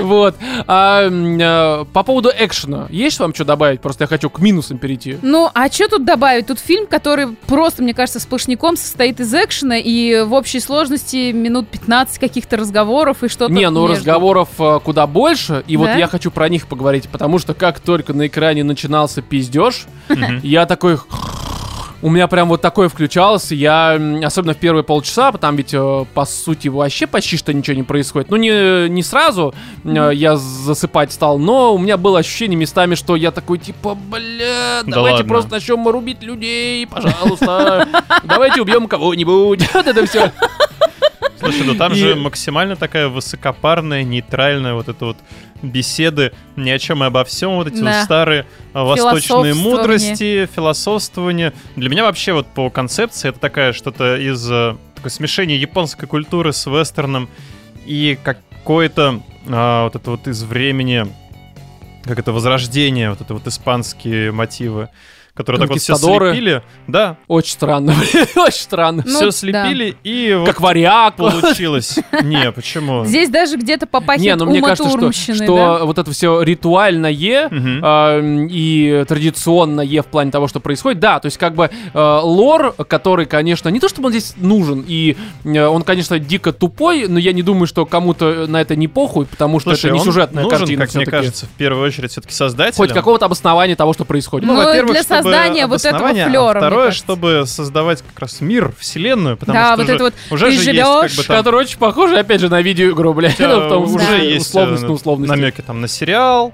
[0.00, 0.36] Вот.
[0.68, 3.80] А, э, по поводу экшена, есть вам что добавить?
[3.80, 5.18] Просто я хочу к минусам перейти.
[5.22, 6.46] Ну, а что тут добавить?
[6.46, 11.68] Тут фильм, который просто, мне кажется, сплошняком состоит из экшена и в общей сложности минут
[11.68, 13.96] 15 каких-то разговоров и что-то Не, ну между.
[13.96, 15.96] разговоров э, куда больше, и вот Да?
[15.96, 19.86] я хочу про них поговорить, потому что как только на экране начинался пиздеж,
[20.42, 20.98] я такой...
[22.06, 26.24] У меня прям вот такое включалось, я, особенно в первые полчаса, там ведь, э, по
[26.24, 28.30] сути, вообще почти что ничего не происходит.
[28.30, 29.52] Ну, не, не сразу
[29.82, 34.82] э, я засыпать стал, но у меня было ощущение местами, что я такой, типа, бля,
[34.84, 35.28] Да давайте ладно.
[35.28, 37.88] просто начнем рубить людей, пожалуйста.
[38.22, 39.68] Давайте убьем кого-нибудь.
[39.74, 40.30] Вот это все.
[41.52, 45.16] Слушай, ну там И- же максимально такая высокопарная, нейтральная вот эта вот
[45.62, 47.96] беседы ни о чем и обо всем, вот эти Да.
[47.98, 51.52] вот старые а, восточные мудрости, философствование.
[51.76, 56.52] Для меня вообще вот по концепции это такая что-то из э, такое смешение японской культуры
[56.52, 57.28] с вестерном
[57.86, 61.06] и какое-то а, вот это вот из времени,
[62.04, 64.88] как это возрождение, вот это вот испанские мотивы,
[65.36, 66.62] которые так вот все слепили.
[66.86, 67.94] Да, Очень странно,
[68.36, 69.02] очень странно.
[69.06, 69.30] Ну, все да.
[69.32, 71.16] слепили и вот Как варяг.
[71.16, 71.98] получилось.
[72.22, 73.04] Не, почему?
[73.04, 79.04] Здесь даже где-то Не, попахивает ну мне кажется, что, что вот это все ритуальное и
[79.06, 83.68] традиционное в плане того, что происходит, да, то есть как бы э, лор, который, конечно,
[83.68, 87.42] не то чтобы он здесь нужен, и э, он, конечно, дико тупой, но я не
[87.42, 90.94] думаю, что кому-то на это не похуй, потому что это не сюжетная нужен, картина как
[90.94, 92.76] мне кажется, в первую очередь все-таки создателям.
[92.76, 94.46] Хоть какого-то обоснования того, что происходит.
[94.46, 98.40] Ну, во-первых, для чтобы создания вот этого а флёра, мне второе, чтобы создавать как раз
[98.40, 101.16] мир, вселенную, потому Да, что вот уже, это вот уже ты же есть живёшь, как
[101.18, 103.40] бы там Который очень похоже, опять же, на видеоигру, блядь.
[103.40, 105.30] э, уже есть условность на условности.
[105.30, 106.52] намеки там на сериал.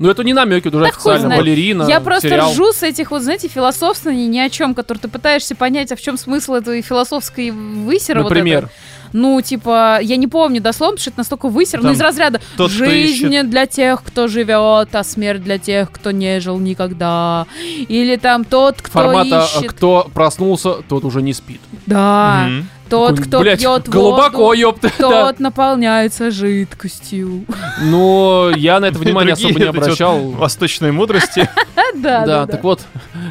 [0.00, 1.36] Ну, это не намеки, это уже хуй официально.
[1.36, 2.50] Балерина, Я просто сериал.
[2.52, 6.00] ржу с этих вот, знаете, философствований ни о чем, которые ты пытаешься понять, а в
[6.00, 8.68] чем смысл этой философской высера вот Например.
[9.14, 12.68] Ну, типа, я не помню дословно, потому что это настолько высер, ну, из разряда тот,
[12.72, 17.46] «Жизнь для тех, кто живет, а смерть для тех, кто не жил никогда».
[17.88, 21.60] Или там «Тот, кто Формата ищет...» «Кто проснулся, тот уже не спит».
[21.86, 22.68] Да, Мгм.
[22.94, 24.92] «Тот, кто блядь, пьет глубоко, воду, ёпта.
[24.98, 25.26] да.
[25.26, 27.44] тот наполняется жидкостью».
[27.82, 30.30] Но я на это внимание особо не обращал.
[30.30, 31.48] Восточные мудрости.
[31.96, 32.80] Да, Да, так вот,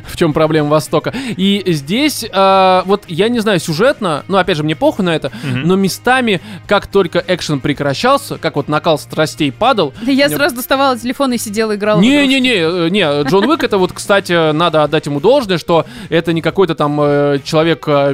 [0.05, 1.14] в чем проблема Востока.
[1.36, 5.32] И здесь, э, вот я не знаю, сюжетно, ну опять же, мне похуй на это,
[5.43, 11.34] но местами, как только экшен прекращался, как вот накал страстей падал, Я сразу доставала телефон
[11.34, 11.99] и сидела, играла.
[11.99, 16.41] Не-не-не, э, не, Джон Уик это вот, кстати, надо отдать ему должное, что это не
[16.41, 18.14] какой-то там э, человек э,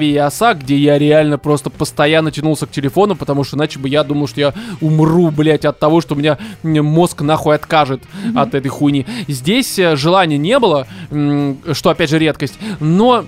[0.00, 4.04] и оса, где я реально просто постоянно тянулся к телефону, потому что иначе бы я
[4.04, 8.02] думал, что я умру, блядь, от того, что у меня мозг нахуй откажет
[8.34, 9.06] от этой хуйни.
[9.28, 10.86] Здесь э, желания не было,
[11.72, 13.24] что опять же редкость, но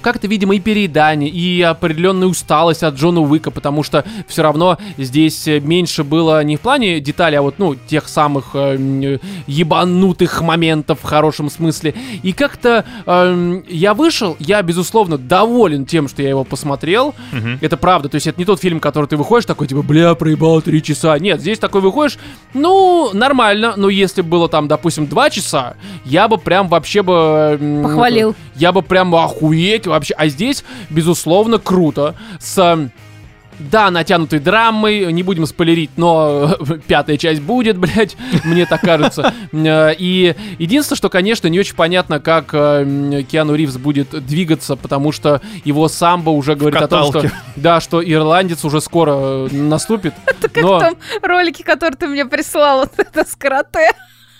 [0.00, 5.46] как-то, видимо, и переедание, и определенная усталость от Джона Уика, потому что все равно здесь
[5.48, 10.40] э, меньше было не в плане деталей, а вот, ну, тех самых э, м, ебанутых
[10.42, 11.94] моментов в хорошем смысле.
[12.22, 17.14] И как-то эм, я вышел, я, безусловно, доволен тем, что я его посмотрел.
[17.32, 17.58] Мгм.
[17.60, 20.62] Это правда, то есть это не тот фильм, который ты выходишь такой, типа, бля, проебал
[20.62, 21.18] три часа.
[21.18, 22.18] Нет, здесь такой выходишь,
[22.54, 25.74] ну, нормально, но если бы было там, допустим, два часа,
[26.04, 27.58] я бы прям вообще бы...
[27.60, 28.34] м, Похвалил.
[28.56, 30.14] я бы прям охуеть вообще.
[30.16, 32.14] А здесь, безусловно, круто.
[32.40, 32.58] С...
[32.58, 32.88] э,
[33.58, 39.34] Да, натянутой драмой, не будем спойлерить, но пятая часть будет, блядь, мне так кажется.
[39.52, 45.12] Э, И единственное, что, конечно, не очень понятно, как э, Киану Ривз будет двигаться, потому
[45.12, 50.14] что его самбо уже говорит о том, что, да, что ирландец уже скоро э, наступит.
[50.40, 53.90] Как Но- в том ролике, который ты мне прислал, вот это с карате.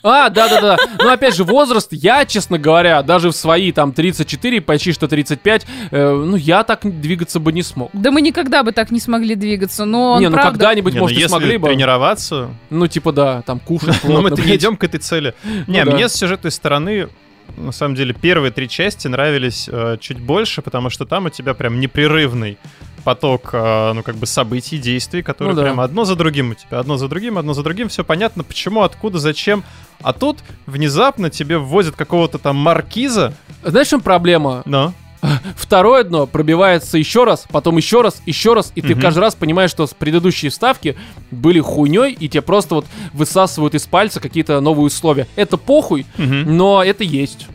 [0.02, 0.76] А, да-да-да.
[0.98, 5.66] Но опять же, возраст, я, честно говоря, даже в свои там 34, почти что 35,
[5.90, 7.90] э, ну, я так двигаться бы не смог.
[7.92, 10.50] Да мы никогда бы так не смогли двигаться, но он не, ну правда...
[10.52, 11.68] когда-нибудь, Не, ну может, и если смогли бы.
[11.68, 15.34] тренироваться, Ну, типа, да, там кушать но плотно, мы-то не идем к этой цели.
[15.66, 15.92] Не, да.
[15.92, 17.08] мне с сюжетной стороны,
[17.56, 21.54] на самом деле, первые три части нравились э, чуть больше, потому что там у тебя
[21.54, 22.58] прям непрерывный
[23.00, 25.66] поток, э, ну, как бы событий, действий, которые Ну да.
[25.66, 28.82] прям одно за другим у тебя, одно за другим, одно за другим, все понятно, почему,
[28.82, 29.64] откуда, зачем.
[30.02, 34.62] А тут внезапно тебе ввозят какого-то там маркиза, Знаешь, в чем проблема?
[34.64, 34.92] но...
[35.54, 39.02] второе дно пробивается еще раз, потом еще раз, еще раз, и ты Мгм.
[39.02, 40.96] каждый раз понимаешь, что предыдущие вставки
[41.30, 45.26] были хуйней, и тебе просто вот высасывают из пальца какие-то новые условия.
[45.36, 46.56] Это похуй, Мгм.
[46.56, 47.48] но это есть.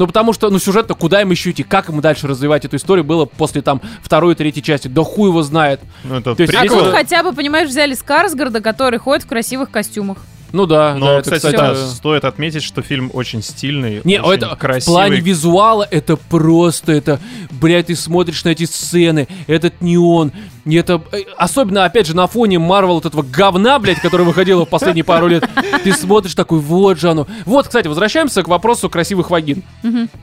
[0.00, 3.04] Ну, потому что, ну, сюжетно, куда им еще идти, как им дальше развивать эту историю
[3.04, 5.78] было после, там, второй и третьей части, да хуй его знает.
[6.04, 9.70] Ну, это То есть А тут хотя бы, понимаешь, взяли Скарсгарда, который ходит в красивых
[9.70, 10.16] костюмах.
[10.52, 14.20] Ну да, Но, да, это, кстати, да, э, стоит отметить, что фильм очень стильный, Не,
[14.20, 14.94] очень это в красивый.
[14.94, 17.20] плане визуала это просто, это,
[17.50, 20.32] блядь, ты смотришь на эти сцены, этот неон,
[20.66, 24.68] это, э, особенно, опять же, на фоне Марвел вот этого говна, блядь, который выходило в
[24.68, 25.48] последние пару лет,
[25.84, 27.26] ты смотришь такой, вот же оно.
[27.44, 29.62] Вот, кстати, возвращаемся к вопросу красивых вагин.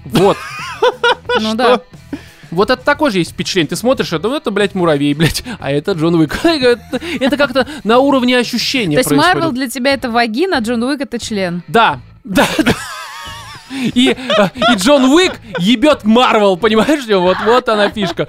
[0.05, 0.37] Вот.
[1.39, 1.81] Ну да.
[2.51, 3.69] Вот это такое же есть впечатление.
[3.69, 6.39] Ты смотришь, это, ну, это, блядь, муравей, блядь, а это Джон Уик.
[6.43, 9.11] Это, как-то на уровне ощущения То есть.
[9.11, 11.63] Марвел для тебя это вагина, а Джон Уик это член.
[11.67, 12.73] Да, да, да.
[13.93, 17.05] И, э, и Джон Уик ебет Марвел, понимаешь?
[17.07, 18.27] Вот, вот она фишка.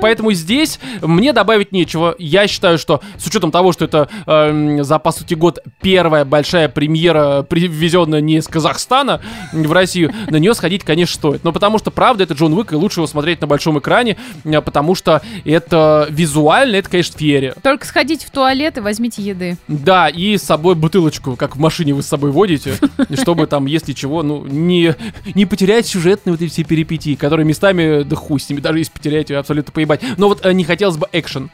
[0.00, 2.14] Поэтому здесь мне добавить нечего.
[2.18, 6.68] Я считаю, что с учетом того, что это эм, за, по сути, год первая большая
[6.68, 9.20] премьера, привезенная не из Казахстана
[9.52, 11.44] в Россию, на нее сходить, конечно, стоит.
[11.44, 14.60] Но потому что, правда, это Джон Уик, и лучше его смотреть на большом экране, э,
[14.60, 17.54] потому что это визуально, это, конечно, феерия.
[17.62, 19.56] Только сходите в туалет и возьмите еды.
[19.68, 22.74] Да, и с собой бутылочку, как в машине вы с собой водите,
[23.20, 24.89] чтобы там, если чего, ну, не,
[25.34, 28.92] не потерять сюжетные вот эти все перипетии, которые местами, да хуй с ними, даже если
[28.92, 30.00] потеряете, абсолютно поебать.
[30.16, 31.50] Но вот э, не хотелось бы экшен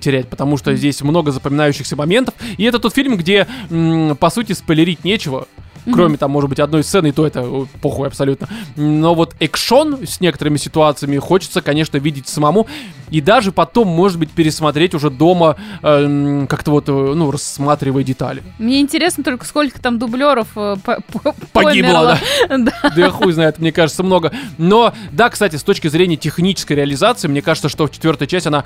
[0.00, 5.04] терять, потому что здесь много запоминающихся моментов, и это тот фильм, где, по сути, спойлерить
[5.04, 5.48] нечего,
[5.90, 8.48] Кроме там, может быть, одной сцены, и то это э, похуй абсолютно.
[8.76, 12.66] Но вот экшон с некоторыми ситуациями хочется, конечно, видеть самому.
[13.10, 18.42] И даже потом, может быть, пересмотреть уже дома, эм, как-то вот, э, ну, рассматривая детали.
[18.58, 22.18] Мне интересно только, сколько там дублеров э, по- по- Погибло.
[22.48, 22.72] Да.
[22.82, 24.32] Да я хуй знает, мне кажется, много.
[24.58, 28.64] Но, да, кстати, с точки зрения технической реализации, мне кажется, что четвертая часть, она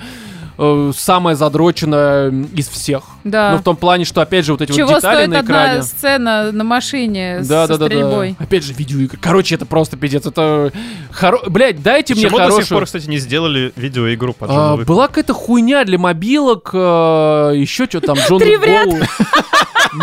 [0.57, 3.03] э, самая задроченная из всех.
[3.23, 3.51] Да.
[3.53, 5.51] Ну, в том плане, что, опять же, вот эти Чего вот детали стоит на одна
[5.65, 5.83] экране.
[5.83, 8.35] сцена на машине с- Да, со да, да, стрельбой?
[8.39, 8.43] да.
[8.45, 9.17] Опять же, видеоигры.
[9.21, 10.25] Короче, это просто пиздец.
[10.25, 10.71] Это
[11.11, 11.39] хоро...
[11.47, 12.77] Блять, дайте мне Почему до сих хорошую...
[12.79, 14.87] пор, кстати, не сделали видеоигру по А, Джону Уику?
[14.87, 18.87] была какая-то хуйня для мобилок, еще что там, Джон Три в ряд.
[18.87, 18.97] Гоу.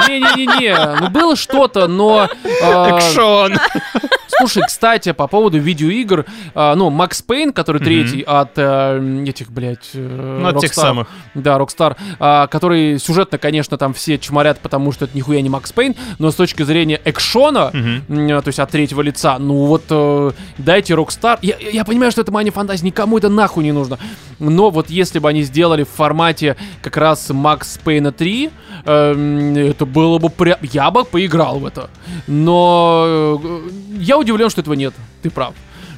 [0.09, 2.29] Не-не-не-не, ну было что-то, но...
[2.63, 3.55] а, Экшон!
[4.39, 6.25] Слушай, кстати, по поводу видеоигр,
[6.55, 7.85] а, ну, Макс Пейн, который Мгм.
[7.85, 11.09] третий от э, этих, блядь, э, Ну, от тех самых.
[11.35, 15.73] Да, Rockstar, а, который сюжетно, конечно, там все чморят, потому что это нихуя не Макс
[15.73, 20.31] Пейн, но с точки зрения экшона, м, то есть от третьего лица, ну вот э,
[20.59, 21.39] дайте Rockstar.
[21.43, 23.99] Я, я понимаю, что это мания фантазии, никому это нахуй не нужно.
[24.39, 28.51] Но вот если бы они сделали в формате как раз Макс Пейна 3,
[28.85, 30.59] эм, это было бы прям...
[30.63, 31.89] Я бы поиграл в это.
[32.27, 33.69] Но э,
[34.01, 34.93] я удивлен, что этого нет.
[35.23, 35.55] Ты прав.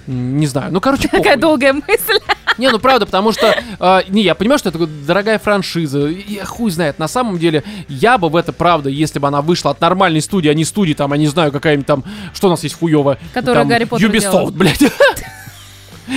[0.07, 0.72] Не знаю.
[0.72, 1.41] Ну, короче, Какая похуй.
[1.41, 2.20] долгая мысль.
[2.59, 6.70] Не, ну правда, потому что, э, не, я понимаю, что это дорогая франшиза, я хуй
[6.70, 10.20] знает, на самом деле, я бы в это, правда, если бы она вышла от нормальной
[10.22, 12.05] студии, а не студии, там, я не знаю, какая-нибудь там,
[12.35, 13.18] что у нас есть хуёвая?
[13.35, 14.51] Которая Там, Гарри Поттер Ubisoft, делала.
[14.53, 14.79] блядь.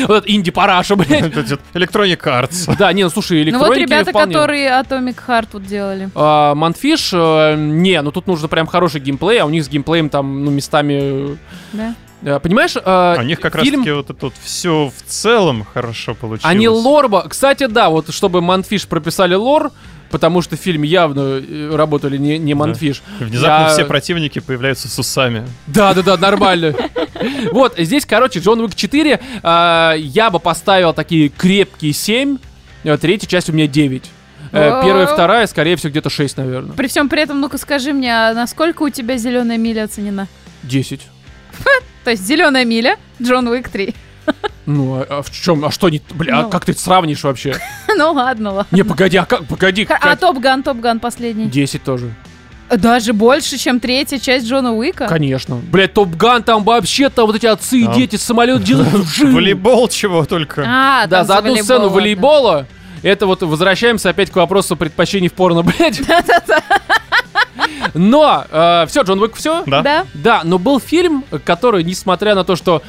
[0.08, 1.36] Вот инди-параша, блядь.
[1.36, 2.76] Вот Electronic Arts.
[2.78, 4.34] Да, не, ну слушай, Ну вот электроники ребята, вполне.
[4.34, 6.10] которые Atomic Heart тут делали.
[6.16, 10.46] Манфиш, э, не, ну тут нужно прям хороший геймплей, а у них с геймплеем там,
[10.46, 11.38] ну, местами...
[11.74, 11.96] Да?
[12.24, 13.82] Э, Понимаешь, э, А У них как фильм...
[13.82, 16.52] таки вот это вот все в целом хорошо получилось.
[16.52, 17.28] Они лорба...
[17.28, 19.72] Кстати, да, вот чтобы Манфиш прописали лор,
[20.10, 23.02] потому что в фильме явно э, работали не, не Манфиш.
[23.20, 25.48] Внезапно Я- все противники появляются с усами.
[25.68, 26.74] Да, да, да, нормально.
[27.52, 32.38] Вот, здесь, короче, Джон Уик 4, а, я бы поставил такие крепкие 7,
[32.86, 34.10] а, третья часть у меня 9.
[34.52, 34.84] Э, О.
[34.84, 36.74] Первая, вторая, скорее всего, где-то 6, наверное.
[36.76, 40.28] При всем при этом, ну-ка скажи мне, а насколько у тебя зеленая миля оценена?
[40.64, 41.02] 10.
[42.10, 43.94] То есть зеленая миля, Джон Уик 3.
[44.66, 45.64] Ну, а, а в чем?
[45.64, 46.02] А что не...
[46.16, 46.50] Бля, а Ну.
[46.50, 47.56] как ты это сравнишь вообще?
[47.96, 48.76] ну ладно, ладно.
[48.76, 49.46] Не, погоди, а как?
[49.46, 49.88] Погоди.
[49.88, 51.46] А Top Gun, Top Gun последний.
[51.46, 52.12] 10 тоже.
[52.76, 55.06] Даже больше, чем третья часть Джона Уика?
[55.08, 55.58] Конечно.
[55.58, 58.92] Блять, Top Gun там вообще там вот эти отцы и Там- дети самолет делают.
[59.20, 60.64] Волейбол чего только.
[60.68, 62.66] А, Да, за одну сцену волейбола.
[63.04, 66.02] Это вот возвращаемся опять к вопросу предпочтений в порно, блядь.
[67.94, 68.46] Но
[68.88, 69.64] все, Джон Уик, все.
[69.66, 69.82] Да?
[69.82, 70.06] Да?
[70.14, 72.82] Да, но был фильм, который, несмотря на то, что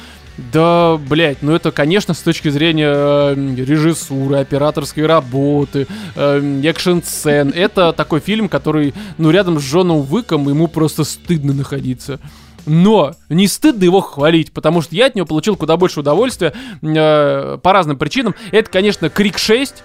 [0.51, 7.93] да, блядь, ну это, конечно, с точки зрения э, режиссуры, операторской работы, э, экшн-сцен, это
[7.93, 12.19] такой фильм, который, ну, рядом с Джоном Уиком ему просто стыдно находиться.
[12.65, 17.57] Но не стыдно его хвалить, потому что я от него получил куда больше удовольствия э,
[17.61, 18.35] по разным причинам.
[18.51, 19.83] Это, конечно, Крик 6.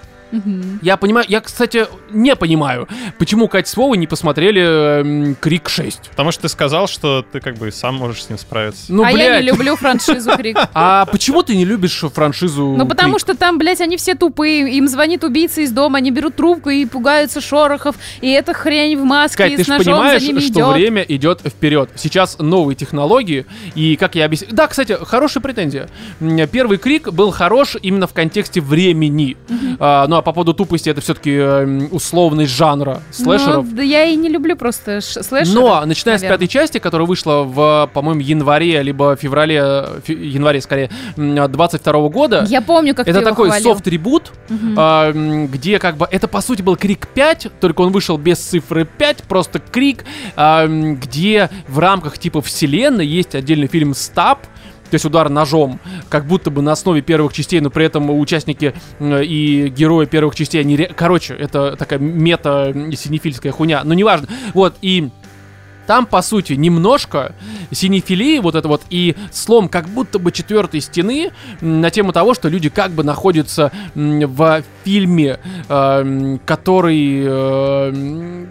[0.82, 6.10] Я понимаю, я, кстати, не понимаю, почему Катя с Вовой не посмотрели эм, Крик 6.
[6.10, 8.92] Потому что ты сказал, что ты как бы сам можешь с ним справиться.
[8.92, 9.42] Ну, а я блядь.
[9.44, 10.56] не люблю франшизу Крик.
[10.74, 13.20] А почему ты не любишь франшизу Ну, потому Крик?
[13.20, 14.72] что там, блядь, они все тупые.
[14.76, 17.96] Им звонит убийца из дома, они берут трубку и пугаются шорохов.
[18.20, 20.74] И эта хрень в маске Кать, ты с же ножом понимаешь, за ними что идет.
[20.74, 21.90] время идет вперед.
[21.94, 24.48] Сейчас новые технологии, и как я объясню...
[24.50, 25.88] Да, кстати, хорошая претензия.
[26.52, 29.36] Первый крик был хорош именно в контексте времени.
[29.78, 31.38] А, ну, а по поводу тупости, это все-таки
[31.90, 33.66] условность жанра слэшеров.
[33.66, 35.54] Ну, да я и не люблю просто слэшеры.
[35.54, 36.38] Но, начиная с наверное.
[36.38, 42.08] пятой части, которая вышла в, по-моему, январе, либо феврале, э, фе- январе, скорее, м, 22
[42.08, 43.48] года, Я помню, как это такой
[44.48, 44.74] Мгм.
[44.78, 48.38] а, м, где как бы это по сути был Крик 5, только он вышел без
[48.38, 50.04] цифры 5, просто Крик,
[50.64, 54.38] м, где в рамках типа вселенной есть отдельный фильм Стаб.
[54.90, 58.72] То есть удар ножом, как будто бы на основе первых частей, но при этом участники
[59.00, 60.76] и герои первых частей, они...
[60.76, 64.28] ре- Короче, это такая мета-синефильская хуйня, но неважно.
[64.54, 65.10] Вот, и
[65.86, 67.32] там, по сути, немножко
[67.70, 71.30] синефилии, вот это вот, и слом как будто бы четвертой стены
[71.60, 78.46] на тему того, что люди как бы находятся в фильме, э, который э,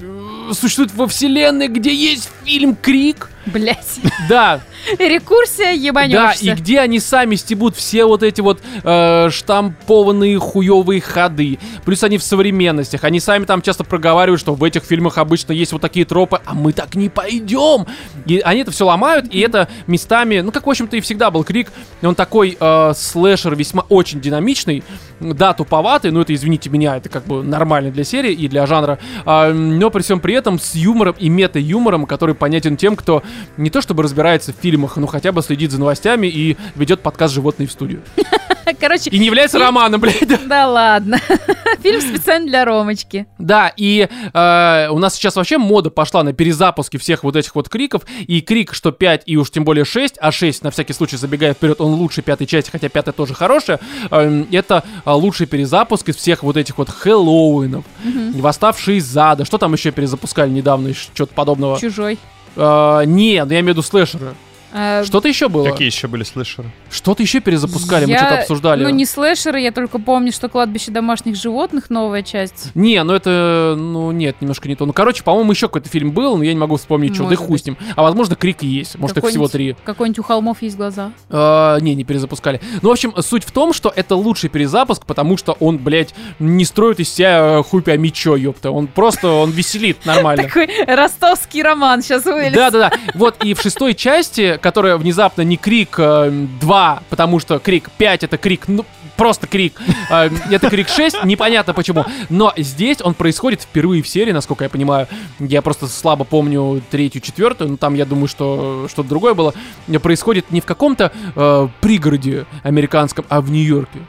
[0.53, 3.29] существует во вселенной, где есть фильм Крик.
[3.45, 3.99] Блять.
[4.29, 4.61] Да,
[4.99, 6.45] Рекурсия да, ебанешься.
[6.45, 11.59] и где они сами стебут все вот эти вот э, штампованные хуевые ходы.
[11.85, 13.03] Плюс они в современностях.
[13.03, 16.53] Они сами там часто проговаривают, что в этих фильмах обычно есть вот такие тропы, а
[16.53, 17.85] мы так не пойдем.
[18.25, 21.43] И они это все ломают, и это местами, ну как в общем-то и всегда был
[21.43, 21.71] Крик.
[22.01, 24.83] Он такой э, слэшер весьма очень динамичный,
[25.19, 28.99] да, туповатый, но это, извините меня, это как бы нормально для серии и для жанра.
[29.25, 33.23] А, но при всем при этом с юмором и мета-юмором, который понятен тем, кто
[33.57, 37.33] не то чтобы разбирается в фильмах, но хотя бы следит за новостями и ведет подкаст
[37.33, 38.01] «Животные в студию».
[38.79, 40.27] Короче, И не является романом, блядь.
[40.47, 40.67] да.
[40.67, 41.19] ладно.
[41.83, 43.27] Фильм специально для Ромочки.
[43.37, 47.69] Да, и э, у нас сейчас вообще мода пошла на перезапуски всех вот этих вот
[47.69, 48.01] криков.
[48.27, 51.53] И крик, что 5 и уж тем более 6, а 6, на всякий случай, забегая
[51.53, 53.79] вперед, он лучше пятой части, хотя пятая тоже хорошая.
[54.09, 57.85] Эм, это э, лучший перезапуск из всех вот этих вот Хэллоуинов.
[58.33, 59.45] Восставшие из ада.
[59.45, 61.79] Что там еще перезапускали недавно, что-то подобного?
[61.79, 62.17] Чужой.
[62.55, 64.33] Э, не, ну я имею в виду слэшеры.
[64.77, 65.69] А, Что-то еще было?
[65.69, 66.69] Какие еще были слэшеры?
[66.91, 68.83] Что-то еще перезапускали, мы я- что-то обсуждали.
[68.83, 72.71] Ну, не слэшеры, я только помню, что кладбище домашних животных новая часть.
[72.75, 74.85] Не, ну это, ну нет, немножко не то.
[74.85, 77.51] Ну, короче, по-моему, еще какой-то фильм был, но я не могу вспомнить, что, да хуй
[77.51, 77.61] быть.
[77.61, 77.77] с ним.
[77.95, 79.77] А возможно, Крик и есть, может, их всего три.
[79.85, 81.11] Какой-нибудь у холмов есть глаза.
[81.29, 82.59] А, не, не перезапускали.
[82.81, 86.65] Ну, в общем, суть в том, что это лучший перезапуск, потому что он, блядь, не
[86.65, 88.71] строит из себя э, хупя мечо, ёпта.
[88.71, 90.43] Он просто, он веселит нормально.
[90.49, 92.53] Такой ростовский роман сейчас вылез.
[92.53, 92.91] Да-да-да.
[93.13, 98.23] Вот и в шестой части, которая внезапно не Крик э, 2, потому что Крик 5
[98.23, 98.83] это Крик, ну,
[99.15, 99.79] просто Крик.
[100.09, 102.03] э, это Крик 6, непонятно почему.
[102.29, 105.07] Но здесь он происходит впервые в серии, насколько я понимаю.
[105.37, 109.53] Я просто слабо помню третью, четвертую, но там я думаю, что что-то другое было.
[110.01, 113.99] Происходит не в каком-то э, пригороде американском, а в Нью-Йорке.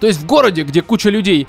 [0.00, 1.46] То есть в городе, где куча людей.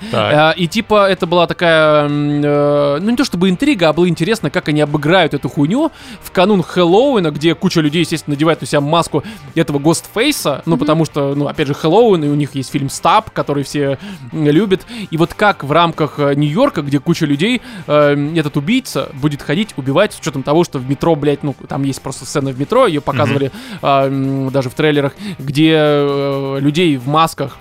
[0.52, 4.50] Э, и типа это была такая, э, ну не то чтобы интрига, а было интересно,
[4.50, 5.90] как они обыграют эту хуйню
[6.22, 9.24] в канун Хэллоуина, где куча людей, естественно, надевает на себя маску
[9.54, 13.30] этого Гостфейса, ну потому что, ну опять же, Хэллоуин, и у них есть фильм Стаб,
[13.30, 13.98] который все
[14.32, 14.86] любят.
[15.10, 19.74] И вот как в рамках э, Нью-Йорка, где куча людей, э, этот убийца будет ходить,
[19.76, 22.86] убивать, с учетом того, что в метро, блядь, ну там есть просто сцена в метро,
[22.86, 23.50] ее показывали
[23.82, 27.58] а, м, даже в трейлерах, где э, людей в масках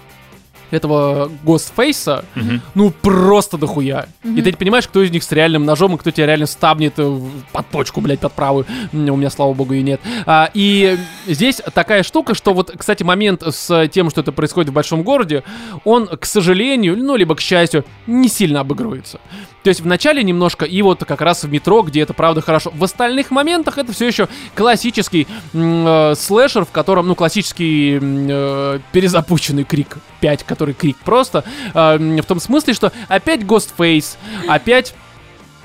[0.71, 2.61] этого Гостфейса, Мгм.
[2.73, 4.07] ну просто дохуя.
[4.23, 4.37] Мгм.
[4.37, 6.93] И ты не понимаешь, кто из них с реальным ножом, и кто тебя реально стабнет
[6.97, 7.19] э,
[7.51, 8.65] под почку, блядь, под правую.
[8.93, 10.01] У меня, слава богу, и нет.
[10.25, 10.97] А, и
[11.27, 15.43] здесь такая штука, что вот, кстати, момент с тем, что это происходит в большом городе,
[15.83, 19.19] он, к сожалению, ну, либо к счастью, не сильно обыгрывается.
[19.63, 22.71] То есть в начале немножко, и вот как раз в метро, где это правда хорошо.
[22.75, 29.63] В остальных моментах это все еще классический э, слэшер, в котором, ну, классический э, перезапущенный
[29.63, 31.43] Крик 5, который Крик просто.
[31.73, 34.95] э, в том смысле, что опять Ghostface, опять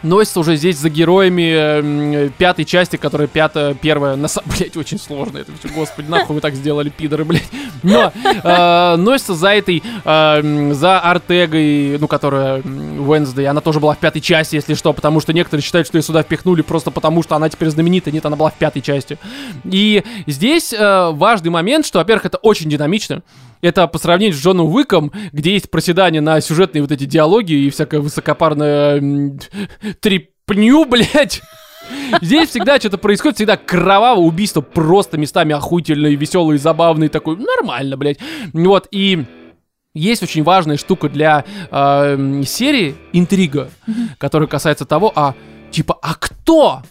[0.03, 4.99] носится уже здесь за героями м, пятой части, которая пятая, первая, на самом, блядь, очень
[4.99, 7.49] сложно это все, господи, нахуй вы так сделали, пидоры, блядь.
[7.83, 13.99] Но э, носится за этой, э, за Артегой, ну, которая Wednesday, она тоже была в
[13.99, 17.37] пятой части, если что, потому что некоторые считают, что ее сюда впихнули просто потому, что
[17.37, 19.19] она теперь знаменитая, нет, она была в пятой части.
[19.65, 23.23] И здесь э, важный момент, что, во-первых, это очень динамично,
[23.61, 27.71] это по сравнению с Джоном Уиком, где есть проседание на сюжетные вот эти диалоги и
[27.71, 29.39] всякая высокопарная м,
[30.01, 31.43] трепню, блядь.
[32.21, 38.19] Здесь всегда что-то происходит, всегда кровавое убийство, просто местами охуительное, веселый, забавный, такой, нормально, блядь.
[38.53, 39.25] Вот, и
[39.95, 43.71] есть очень важная штука для э, серии интрига,
[44.19, 45.35] которая касается того, а
[45.71, 46.83] типа, а кто?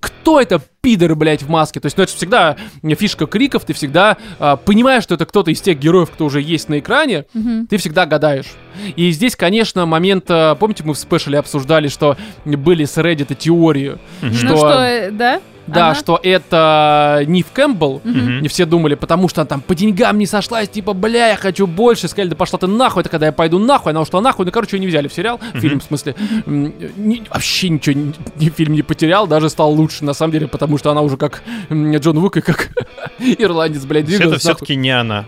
[0.00, 1.80] Кто это пидор, блядь, в маске?
[1.80, 2.56] То есть, ну, это же всегда
[2.96, 6.68] фишка криков, ты всегда э, понимаешь, что это кто-то из тех героев, кто уже есть
[6.68, 7.66] на экране, Мгм.
[7.66, 8.46] ты всегда гадаешь.
[8.94, 13.98] И здесь, конечно, момент, э, помните, мы в спешле обсуждали, что были с Reddit теории,
[14.22, 14.32] Мгм.
[14.34, 15.40] что, Ну что, э, да?
[15.66, 15.94] да, Ага.
[15.98, 18.42] что это Нив Кэмпбелл, Мгм.
[18.42, 21.66] не все думали, потому что она там по деньгам не сошлась, типа, бля, я хочу
[21.66, 22.06] больше.
[22.06, 23.00] Сказали, да пошла ты нахуй.
[23.00, 24.46] Это когда я пойду нахуй, она ушла нахуй.
[24.46, 26.14] Ну, короче, ее не взяли в сериал, в фильм, в смысле.
[26.46, 28.12] Ни- вообще ничего, ни,
[28.44, 31.42] ни фильм не потерял, даже стал лучше, на самом деле, потому что она уже как
[31.70, 32.70] Джон Уик и как
[33.18, 35.24] ирландец, блядь, двигалась Это все-таки не она.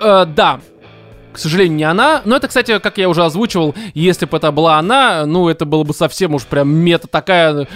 [0.00, 0.60] Э, да.
[1.32, 2.22] К сожалению, не она.
[2.24, 5.84] Но это, кстати, как я уже озвучивал, если бы это была она, ну, это было
[5.84, 7.68] бы совсем уж прям мета такая,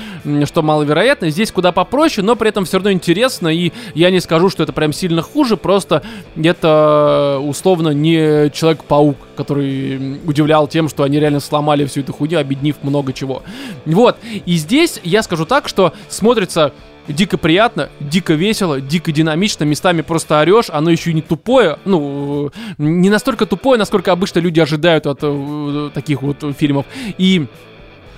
[0.45, 1.31] что маловероятно.
[1.31, 3.49] Здесь куда попроще, но при этом все равно интересно.
[3.49, 6.03] И я не скажу, что это прям сильно хуже, просто
[6.37, 12.41] это э, условно не Человек-паук, который удивлял тем, что они реально сломали всю эту хуйню,
[12.41, 13.45] объединив много чего.
[13.87, 14.17] Вот.
[14.47, 16.73] И здесь я скажу так, что смотрится
[17.09, 22.51] дико приятно, дико весело, дико динамично, местами просто орешь, оно еще и не тупое, ну,
[22.79, 26.87] не настолько тупое, насколько обычно люди ожидают от э, таких вот фильмов.
[27.19, 27.47] И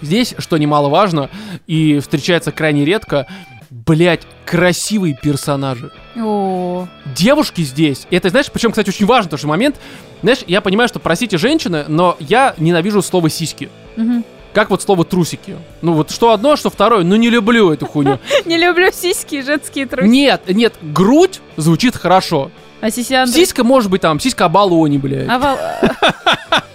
[0.03, 1.31] здесь, что немаловажно,
[1.67, 3.27] и встречается крайне редко,
[3.71, 5.91] блять, красивые персонажи.
[6.17, 9.77] О, Девушки здесь, это, знаешь, причем, кстати, очень важный тоже момент,
[10.23, 13.69] знаешь, я понимаю, что, простите, женщины, но я ненавижу слово «сиськи».
[13.97, 14.25] мгм.
[14.57, 15.55] Как вот слово трусики.
[15.83, 18.19] Ну вот что одно, что второе, ну не люблю эту хуйню.
[18.47, 20.11] Не люблю сиськи и женские трусики.
[20.11, 22.51] Нет, нет, грудь звучит хорошо.
[22.81, 23.35] А сисяндры?
[23.35, 25.59] Сиська может быть там, сиська Абалони, блядь, А вол-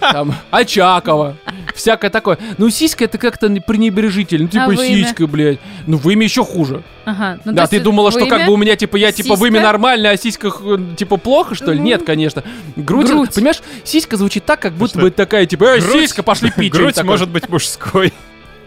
[0.00, 1.36] там, Очакова,
[1.74, 2.38] всякое такое.
[2.58, 4.82] Ну сиська это как-то не- пренебрежительно, ну типа А вымя?
[5.04, 5.58] сиська, блядь.
[5.86, 6.82] Ну вымя еще хуже.
[7.04, 7.38] Ага.
[7.44, 8.46] ну, да, ты думала, что как вымя?
[8.46, 9.66] бы у меня типа я типа вымя сиська?
[9.66, 11.78] нормально, а сиськах э, типа плохо, что ли?
[11.78, 11.84] Ну.
[11.84, 12.42] Нет, конечно.
[12.76, 13.34] Грудь, Грудь.
[13.34, 15.00] понимаешь, сиська звучит так, как будто что?
[15.02, 16.72] бы такая типа, э, Грудь- сиська, пошли пить.
[16.72, 17.10] Грудь такое.
[17.10, 18.12] может быть мужской.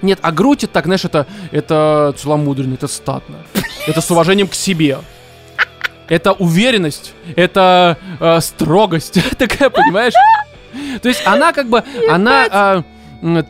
[0.02, 3.38] Нет, а грудь это так, знаешь, это, это целомудренно, это статно.
[3.88, 5.00] Это с уважением к себе.
[6.08, 10.14] Это уверенность, это э, строгость, такая, понимаешь?
[11.02, 12.84] То есть она как бы, она, а,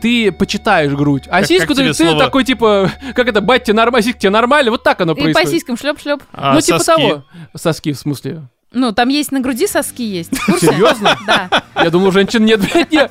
[0.00, 2.18] ты почитаешь грудь, а Как- сиську как ты, тебе ты слово?
[2.18, 5.22] такой типа, как это, бать тебе нормально, сиськи тебе нормально, вот так оно И по
[5.22, 5.50] происходит.
[5.50, 6.22] сиськам шлеп-шлеп.
[6.32, 7.08] А ну типа соски?
[7.08, 7.24] того.
[7.54, 8.42] Соски в смысле.
[8.72, 10.32] Ну, там есть на груди соски есть.
[10.60, 11.16] Серьезно?
[11.26, 11.48] Да.
[11.82, 13.10] Я думал, женщин нет, блядь, нет.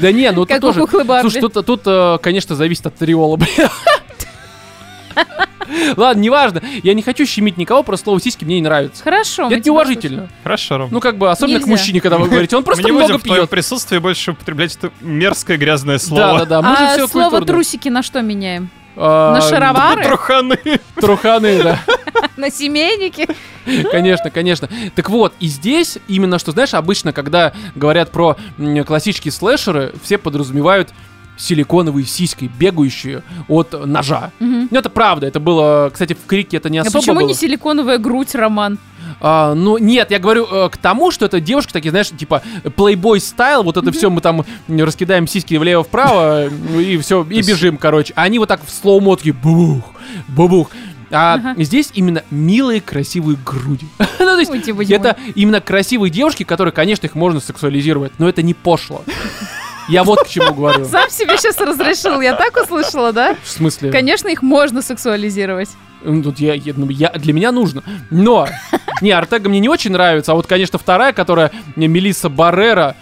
[0.00, 0.84] Да не, ну тут тоже.
[1.22, 3.70] Слушай, тут, тут, э, конечно, зависит от триола, бля.
[5.96, 6.62] Ладно, неважно.
[6.82, 9.02] Я не хочу щемить никого, просто слово сиськи мне не нравится.
[9.02, 9.48] Хорошо.
[9.50, 10.28] Это неуважительно.
[10.42, 10.88] Хорошо, Ром.
[10.90, 11.70] Ну, как бы, особенно к Нельзя.
[11.72, 13.50] мужчине, когда вы говорите, он просто Мы не много будем в твоем пьет.
[13.50, 16.38] присутствии больше употреблять это мерзкое грязное Да, слово.
[16.40, 16.62] да, да.
[16.62, 18.70] Мы же А все слово трусики на что меняем?
[18.96, 20.04] А, На шаровары?
[20.04, 20.58] Труханы.
[20.96, 21.78] Труханы, да.
[22.36, 23.26] На семейники?
[23.90, 24.68] Конечно, конечно.
[24.94, 28.36] Так вот, и здесь именно что, знаешь, обычно, когда говорят про
[28.86, 30.90] классические слэшеры, все подразумевают
[31.42, 34.30] силиконовые сиськи, бегающие от ножа.
[34.38, 34.68] Мгм.
[34.70, 35.26] Ну, это правда.
[35.26, 37.28] Это было, кстати, в Крике это не А особо почему было.
[37.28, 38.78] не силиконовая грудь, Роман?
[39.20, 42.42] А, ну, нет, я говорю э, к тому, что это девушки такие, знаешь, типа
[42.76, 47.76] Playboy style, вот это все мы там раскидаем сиськи влево-вправо, ну, и все, и бежим,
[47.76, 48.12] короче.
[48.16, 49.84] А они вот так в slow-mo такие бух,
[50.28, 50.70] бубух.
[51.10, 51.62] А Ага.
[51.62, 53.86] здесь именно милые, красивые груди.
[53.98, 58.42] ну, то есть, Ой, это именно красивые девушки, которые, конечно, их можно сексуализировать, но это
[58.42, 59.04] не пошло.
[59.88, 60.84] Я вот к чему говорю.
[60.86, 63.36] Сам себе сейчас разрешил, я так услышала, да?
[63.42, 63.90] В смысле?
[63.90, 65.70] Конечно, их можно сексуализировать.
[66.04, 67.82] Ну, Тут я, я- ну, я- для меня нужно.
[68.10, 68.48] Но,
[69.00, 72.96] не, Артега мне не очень нравится, а вот, конечно, вторая, которая мне Мелисса Баррера.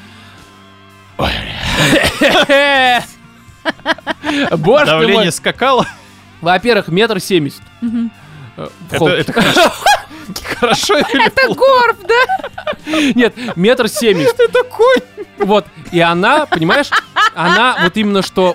[4.57, 5.33] Боже Давление мой.
[5.33, 5.87] скакало.
[6.41, 7.63] Во-первых, метр семьдесят.
[8.57, 9.33] Э, Это, это
[10.39, 10.95] хорошо.
[10.95, 12.25] Хорошо или Это горб, да?
[13.15, 14.39] Нет, метр семьдесят.
[14.39, 15.01] Это конь.
[15.39, 15.65] Вот.
[15.91, 16.91] И она, понимаешь,
[17.35, 18.55] она вот именно что...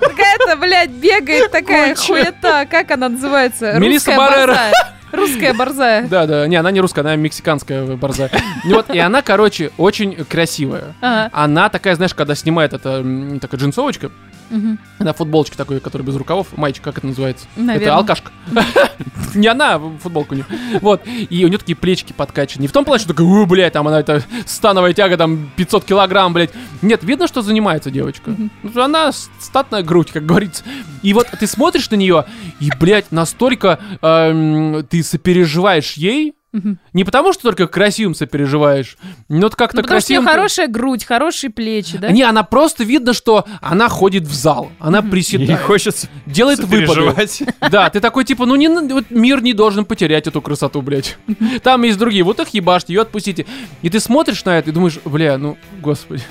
[0.00, 2.66] Какая-то, блядь, бегает такая хуета.
[2.70, 3.78] Как она называется?
[3.78, 4.46] Мелисса Русская Баррера.
[4.46, 4.72] борзая.
[5.10, 6.06] Русская борзая.
[6.06, 8.30] Да, да, не, она не русская, она мексиканская борзая.
[8.64, 10.94] И Вот, и она, короче, очень красивая.
[11.00, 11.30] Ага.
[11.32, 13.04] Она такая, знаешь, когда снимает это,
[13.40, 14.10] такая джинсовочка,
[14.50, 14.78] Мгм.
[14.98, 17.46] она футболочка такой, которая без рукавов, маечка, как это называется?
[17.56, 17.82] Наверно.
[17.84, 18.32] Это алкашка.
[19.34, 20.44] Не она, футболку не.
[20.80, 22.62] Вот, и у нее такие плечики подкачаны.
[22.62, 25.84] Не в том плане, что такая, у, блядь, там она это становая тяга, там 500
[25.84, 26.50] килограмм, блядь.
[26.82, 28.34] Нет, видно, что занимается девочка.
[28.62, 30.64] Ну, Она статная грудь, как говорится.
[31.02, 32.24] И вот ты смотришь на нее,
[32.58, 36.78] и, блядь, настолько эм, ты сопереживаешь ей, Мгм.
[36.94, 38.96] Не потому, что только красивым сопереживаешь,
[39.28, 40.40] но вот как-то Ну, потому что у нее красивым...
[40.40, 42.10] хорошая грудь, хорошие плечи, да?
[42.10, 47.46] Не, она просто видно, что она ходит в зал, она Ей приседает, хочется делает выпады.
[47.70, 51.18] Да, ты такой типа, ну не, вот мир не должен потерять эту красоту, блядь.
[51.62, 53.44] Там есть другие, вот их ебашьте, ее отпустите.
[53.82, 56.22] И ты смотришь на это и думаешь, бля, ну, господи.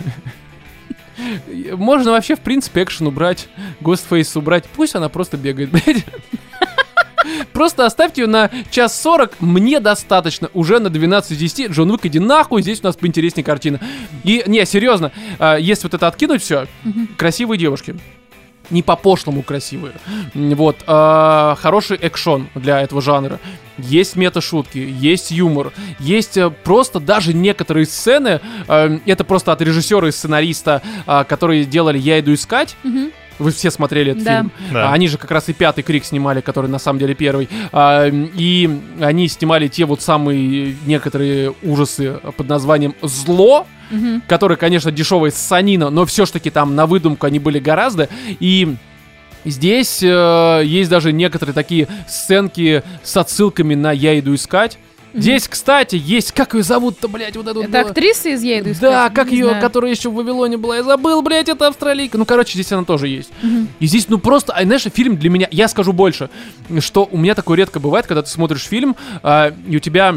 [1.74, 3.50] Можно вообще, в принципе, экшен убрать,
[3.82, 6.06] Ghostface убрать, пусть она просто бегает, блядь.
[7.54, 10.50] Просто оставьте ее на час 40, мне достаточно.
[10.54, 11.72] Уже на 12 из 10.
[11.72, 13.80] Джон Уик, иди нахуй, здесь у нас поинтереснее картина.
[14.24, 16.68] И, не, серьезно, а, если вот это откинуть все,
[17.18, 17.96] красивые девушки.
[18.70, 19.94] Не по-пошлому красивые.
[20.34, 20.78] Вот.
[20.88, 23.40] а, хороший экшон для этого жанра.
[23.78, 30.08] Есть мета-шутки, есть юмор, есть э, просто даже некоторые сцены, э, это просто от режиссера
[30.08, 33.12] и сценариста, а, которые делали «Я иду искать», Мгм.
[33.40, 34.38] Вы все смотрели этот Да.
[34.40, 34.52] фильм.
[34.72, 34.90] Да.
[34.90, 37.50] А Они же как раз и пятый крик снимали, который на самом деле первый.
[37.72, 38.70] А, И
[39.00, 44.22] они снимали те вот самые некоторые ужасы под названием «Зло», Мгм.
[44.28, 48.10] которые, конечно, дешевая санина, но все-таки там на выдумку они были гораздо.
[48.40, 48.76] И
[49.46, 54.78] здесь э, есть даже некоторые такие сценки с отсылками на «Я иду искать».
[55.18, 57.64] Здесь, кстати, есть, как ее зовут-то, блядь, вот эту...
[57.64, 58.90] Это актриса из «Я иду искать»?
[58.90, 62.18] Да, как ее, которая еще в Вавилоне была, я забыл, блядь, это австралийка.
[62.18, 63.32] Ну, короче, здесь она тоже есть.
[63.80, 66.30] И здесь, ну просто, а, знаешь, фильм для меня, я скажу больше,
[66.80, 70.16] что у меня такое редко бывает, когда ты смотришь фильм, а, и у тебя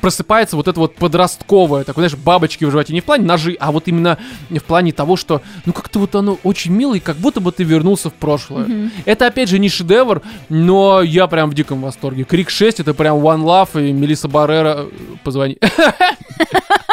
[0.00, 3.72] просыпается вот это вот подростковое, такое, знаешь, бабочки в животе, не в плане ножи, а
[3.72, 4.18] вот именно
[4.50, 7.64] в плане того, что, ну как-то вот оно очень мило, и как будто бы ты
[7.64, 8.66] вернулся в прошлое.
[8.66, 8.92] Мгм.
[9.04, 12.24] Это, опять же, не шедевр, но я прям в диком восторге.
[12.24, 14.88] Крик 6 это прям One Love и Мелисса Баррера, э,
[15.24, 15.58] позвони.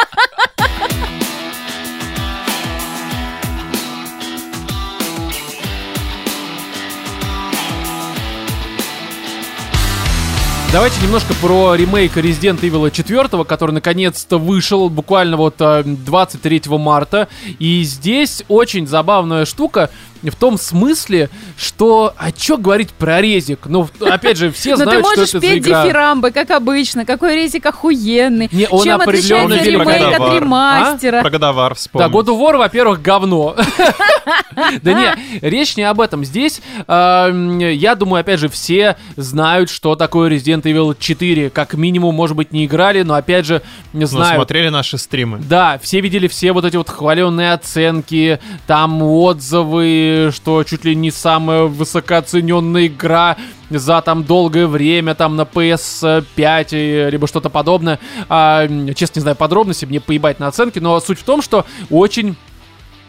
[10.74, 17.28] Давайте немножко про ремейк Resident Evil 4, который наконец-то вышел буквально вот э, 23 марта.
[17.60, 19.90] И здесь очень забавная штука
[20.30, 22.12] в том смысле, что...
[22.16, 23.60] А чё говорить про резик?
[23.66, 25.84] Ну, опять же, все Но ты знают, что можешь это за петь игра.
[25.84, 27.04] дифирамбы, как обычно.
[27.04, 28.48] Какой резик охуенный.
[28.52, 30.34] Не, он Чем определенно отличается ремейк от «Годовар».
[30.42, 31.20] ремастера?
[31.22, 32.10] Про Годовар Да, вспомнить.
[32.12, 33.56] God of War, во-первых, говно.
[34.82, 36.24] Да не, речь не об этом.
[36.24, 41.50] Здесь, эм, я думаю, опять же, все знают, что такое Resident Evil 4.
[41.50, 43.62] Как минимум, может быть, не играли, но опять же,
[43.92, 44.36] не Ну, знаю.
[44.36, 45.38] смотрели наши стримы.
[45.48, 51.10] Да, все видели все вот эти вот хваленные оценки, там отзывы, что чуть ли не
[51.10, 53.36] самая высокооцененная игра
[53.70, 57.98] за там долгое время, там на PS5, и- либо что-то подобное.
[58.28, 62.36] А, честно, не знаю подробности, мне поебать на оценки, но суть в том, что очень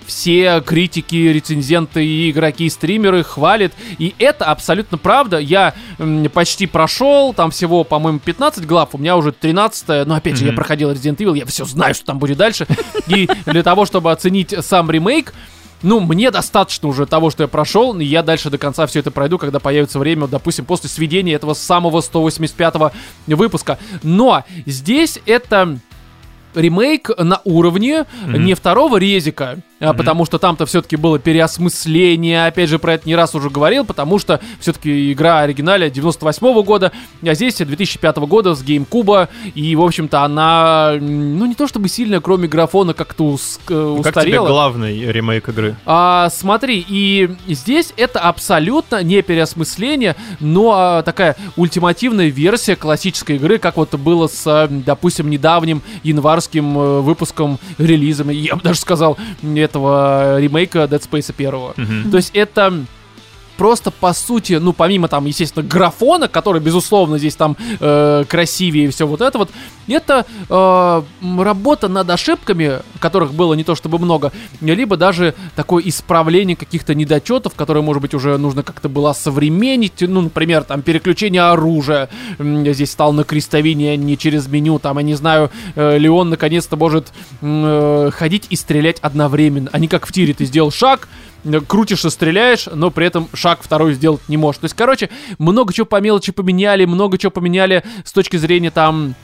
[0.05, 3.71] все критики, рецензенты и игроки, и стримеры хвалят.
[3.97, 5.39] И это абсолютно правда.
[5.39, 10.37] Я м, почти прошел, там всего, по-моему, 15 глав, у меня уже 13 но опять
[10.37, 10.57] же, я Мгм.
[10.57, 12.67] проходил Resident Evil, я все знаю, что там будет дальше.
[13.07, 15.33] И для того, чтобы оценить сам ремейк,
[15.81, 19.11] ну, мне достаточно уже того, что я прошел, и я дальше до конца все это
[19.11, 22.93] пройду, когда появится время, вот, допустим, после сведения этого самого 185
[23.27, 23.77] выпуска.
[24.03, 25.77] Но здесь это
[26.55, 28.45] ремейк на уровне Мгм.
[28.45, 29.57] не второго резика,
[29.89, 29.97] Мгм.
[29.97, 34.19] потому что там-то все-таки было переосмысление, опять же, про это не раз уже говорил, потому
[34.19, 36.91] что все-таки игра оригиналя 98 года,
[37.25, 42.21] а здесь 2005 года с GameCube, и, в общем-то, она, ну, не то чтобы сильно,
[42.21, 44.47] кроме графона, как-то ус- э, Ну, Как тебе устарела.
[44.47, 45.75] главный ремейк игры?
[45.85, 53.57] А, смотри, и здесь это абсолютно не переосмысление, но а, такая ультимативная версия классической игры,
[53.57, 59.17] как вот было с, допустим, недавним январским э, выпуском релизом, я бы даже сказал,
[59.75, 61.73] этого ремейка Dead Space первого.
[61.77, 62.11] Мгм.
[62.11, 62.85] То есть это
[63.57, 68.89] просто по сути, ну помимо там, естественно, графона, который безусловно здесь там э, красивее и
[68.89, 69.49] все вот это вот,
[69.87, 71.01] это э,
[71.41, 74.31] работа над ошибками, которых было не то чтобы много,
[74.61, 80.21] либо даже такое исправление каких-то недочетов, которые, может быть, уже нужно как-то было современнить, ну,
[80.21, 85.03] например, там переключение оружия, М, здесь стал на крестовине, а не через меню, там, я
[85.03, 87.07] не знаю, э, Леон наконец-то может
[87.41, 90.33] э, ходить и стрелять одновременно, а не как в тире.
[90.33, 91.07] Ты сделал шаг,
[91.45, 94.59] э, крутишь и стреляешь, но при этом шаг второй сделать не можешь.
[94.59, 99.15] То есть, короче, много чего по мелочи поменяли, много чего поменяли с точки зрения там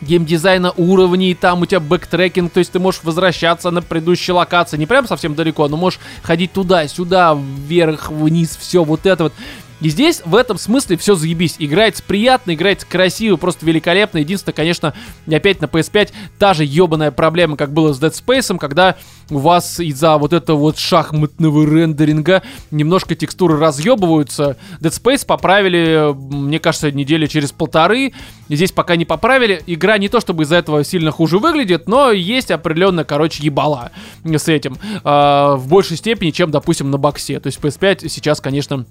[0.00, 4.86] геймдизайна уровней, там у тебя бэктрекинг, то есть ты можешь возвращаться на предыдущие локации, не
[4.86, 9.32] прям совсем далеко, но можешь ходить туда, сюда, вверх, вниз, все вот это вот.
[9.80, 11.56] И здесь в этом смысле все заебись.
[11.58, 14.18] Играется приятно, играется красиво, просто великолепно.
[14.18, 14.94] Единственное, конечно,
[15.26, 18.96] опять на PS5 та же ебаная проблема, как было с Dead Space, когда
[19.30, 24.56] у вас из-за вот этого вот шахматного рендеринга немножко текстуры разъебываются.
[24.80, 28.12] Dead Space поправили, мне кажется, недели через полторы.
[28.48, 29.62] Здесь пока не поправили.
[29.66, 33.92] Игра не то чтобы из-за этого сильно хуже выглядит, но есть определенно, короче, ебала
[34.24, 34.76] с этим.
[35.04, 37.40] Э, в большей степени, чем, допустим, на боксе.
[37.40, 38.86] То есть PS5 сейчас, конечно,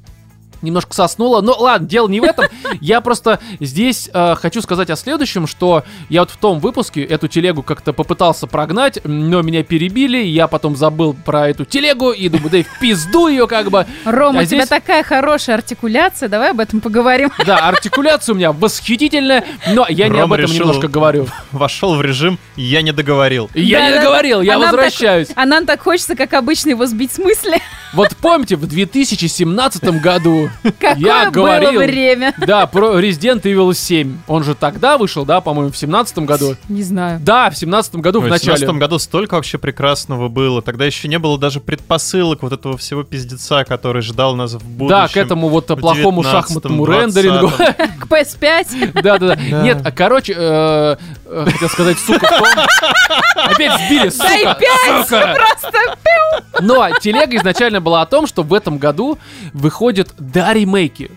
[0.61, 1.41] немножко соснула.
[1.41, 2.45] Но ладно, дело не в этом.
[2.81, 7.27] Я просто здесь э, хочу сказать о следующем, что я вот в том выпуске эту
[7.27, 12.49] телегу как-то попытался прогнать, но меня перебили, я потом забыл про эту телегу и думаю,
[12.49, 13.85] да и в пизду ее как бы.
[14.05, 17.31] Рома, А у тебя здесь- такая хорошая артикуляция, давай об этом поговорим.
[17.45, 21.27] Да, артикуляция у меня восхитительная, но я не об этом решил- немножко говорю.
[21.51, 23.49] Вошел в режим «я не договорил».
[23.53, 24.01] Я не Да-да-да.
[24.01, 25.27] договорил, я А нам так- возвращаюсь.
[25.35, 27.59] А нам так хочется, как обычно, его сбить с мысли.
[27.93, 30.48] Вот помните, в 2017 году
[30.79, 31.81] Какое я было говорил...
[31.81, 32.33] время.
[32.37, 34.17] Да, про Resident Evil 7.
[34.27, 36.55] Он же тогда вышел, да, по-моему, в 17 году.
[36.67, 37.19] Не знаю.
[37.21, 38.53] Да, в 17 году В в начале.
[38.53, 40.61] 2017 году столько вообще прекрасного было.
[40.61, 44.89] Тогда еще не было даже предпосылок вот этого всего пиздеца, который ждал нас в будущем.
[44.89, 47.01] Да, к этому вот в плохому 19-м, шахматному 20-м.
[47.01, 47.51] рендерингу.
[47.99, 49.01] К PS5.
[49.01, 49.35] Да-да-да.
[49.35, 49.61] Да.
[49.63, 53.51] Нет, а, короче, э, э, хотел сказать, сука, в.
[53.51, 55.07] Опять сбили, сука, пять!
[55.07, 55.35] сука.
[55.35, 59.17] Просто Но телега изначально была о том, что в этом году
[59.53, 61.11] выходят, да, ремейки.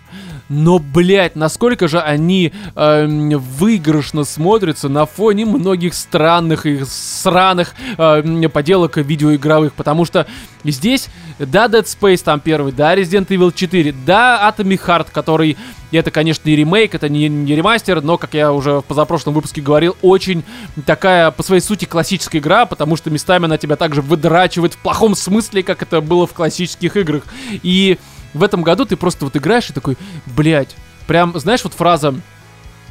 [0.48, 8.50] Но, блядь, насколько же они эм, выигрышно смотрятся на фоне многих странных и сраных эм,
[8.50, 9.72] поделок видеоигровых.
[9.72, 10.26] Потому что
[10.62, 11.08] здесь,
[11.38, 15.56] да, Dead Space там первый, да, Resident Evil 4, да, Atomic Heart, который,
[15.90, 19.62] это, конечно, не ремейк, это не, не ремастер, но, как я уже в позапрошлом выпуске
[19.62, 20.44] говорил, очень
[20.84, 25.14] такая, по своей сути, классическая игра, потому что местами она тебя также выдрачивает в плохом
[25.14, 27.22] смысле, как это было в классических играх.
[27.62, 27.98] И
[28.34, 30.74] в этом году ты просто вот играешь и такой, блядь,
[31.06, 32.14] прям, знаешь, вот фраза,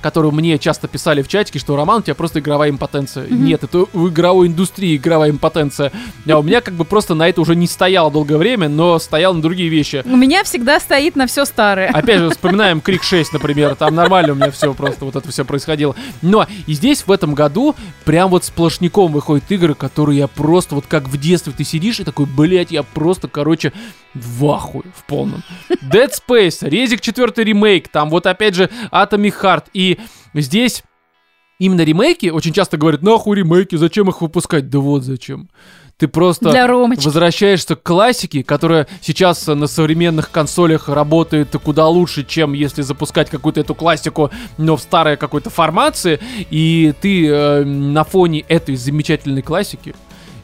[0.01, 3.27] которую мне часто писали в чатике, что Роман, у тебя просто игровая импотенция.
[3.29, 5.91] Нет, это у игровой индустрии игровая импотенция.
[6.27, 9.33] А у меня как бы просто на это уже не стояло долгое время, но стоял
[9.33, 10.03] на другие вещи.
[10.05, 11.89] У меня всегда стоит на все старое.
[11.89, 13.75] Опять же, вспоминаем Крик 6, например.
[13.75, 15.95] Там нормально у меня все просто вот это все происходило.
[16.21, 17.75] Но и здесь в этом году
[18.05, 22.03] прям вот сплошняком выходят игры, которые я просто вот как в детстве ты сидишь и
[22.03, 23.73] такой, блять, я просто, короче,
[24.13, 25.43] в ахуе в полном.
[25.81, 29.63] Dead Space, Резик 4 ремейк, там вот опять же Atomic Heart.
[29.73, 29.90] И
[30.33, 30.83] здесь
[31.59, 34.69] именно ремейки очень часто говорят, нахуй ремейки, зачем их выпускать?
[34.69, 35.49] Да вот зачем.
[36.01, 37.05] Ты просто Для Ромочки.
[37.05, 43.59] возвращаешься к классике, которая сейчас на современных консолях работает куда лучше, чем если запускать какую-то
[43.59, 46.19] эту классику, но в старой какой-то формации,
[46.49, 49.93] и ты э, на фоне этой замечательной классики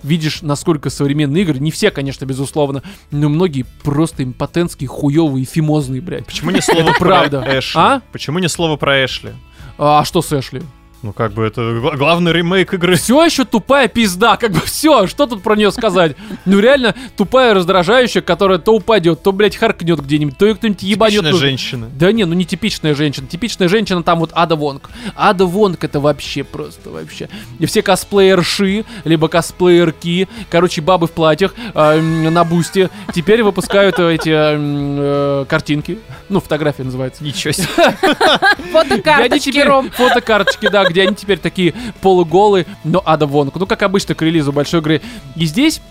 [0.08, 2.82] видишь, насколько современные игры, не все, конечно, безусловно,
[3.12, 6.26] но многие просто импотентские, хуёвые, фимозные, блядь.
[6.26, 7.46] Почему не слово правда.
[7.48, 7.80] Эшли?
[7.80, 8.02] А?
[8.12, 9.34] Почему не слово про Эшли?
[9.78, 10.64] А что с Эшли?
[11.04, 12.96] Ну, как бы это гла- главный ремейк игры.
[12.96, 16.16] Все еще тупая пизда, как бы все, что тут про нее сказать?
[16.46, 21.14] Ну реально тупая, раздражающая, которая то упадет, то, блядь, харкнет где-нибудь, то ее кто-нибудь ебанет.
[21.14, 21.90] Типичная ну, женщина.
[21.94, 23.28] Да не, ну не типичная женщина.
[23.28, 24.90] Типичная женщина там вот Ада Вонг.
[25.16, 27.30] Ада Вонг это вообще просто вообще.
[27.60, 34.30] И все косплеерши, либо косплеерки, короче, бабы в платьях э, на бусте, теперь выпускают эти
[34.30, 36.00] э, м, э, картинки.
[36.30, 37.24] Ну, фотография называется.
[37.24, 37.68] Ничего себе.
[38.72, 39.90] Фотокарточки, Ром.
[39.92, 43.56] Фотокарточки, да, где они теперь такие полуголые, но Ада Вонг.
[43.56, 45.02] Ну, как обычно к релизу большой игры.
[45.36, 45.82] И здесь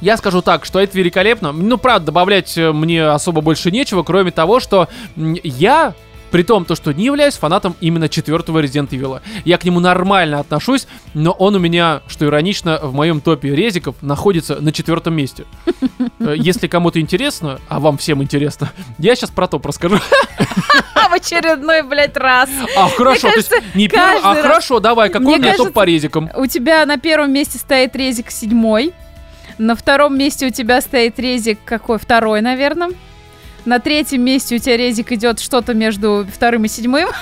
[0.00, 1.52] я скажу так, что это великолепно.
[1.52, 5.94] Ну, правда, добавлять э, мне особо больше нечего, кроме того, что я
[6.32, 9.20] при том, то, что не являюсь фанатом именно четвертого Resident Evil.
[9.44, 13.96] Я к нему нормально отношусь, но он у меня, что иронично, в моем топе резиков
[14.00, 15.44] находится на четвертом месте.
[16.18, 19.96] Э, Если кому-то интересно, а вам всем интересно, я сейчас про топ расскажу.
[20.94, 22.48] В очередной, блядь, раз.
[22.76, 25.64] А, хорошо, то есть не первый, а раз- хорошо, давай, какой Мне у меня кажется,
[25.66, 26.30] топ по резикам?
[26.36, 28.94] У тебя на первом месте стоит резик седьмой.
[29.58, 31.98] На втором месте у тебя стоит резик какой?
[31.98, 32.90] Второй, наверное.
[33.64, 37.08] На третьем месте у тебя резик идет что-то между вторым и седьмым.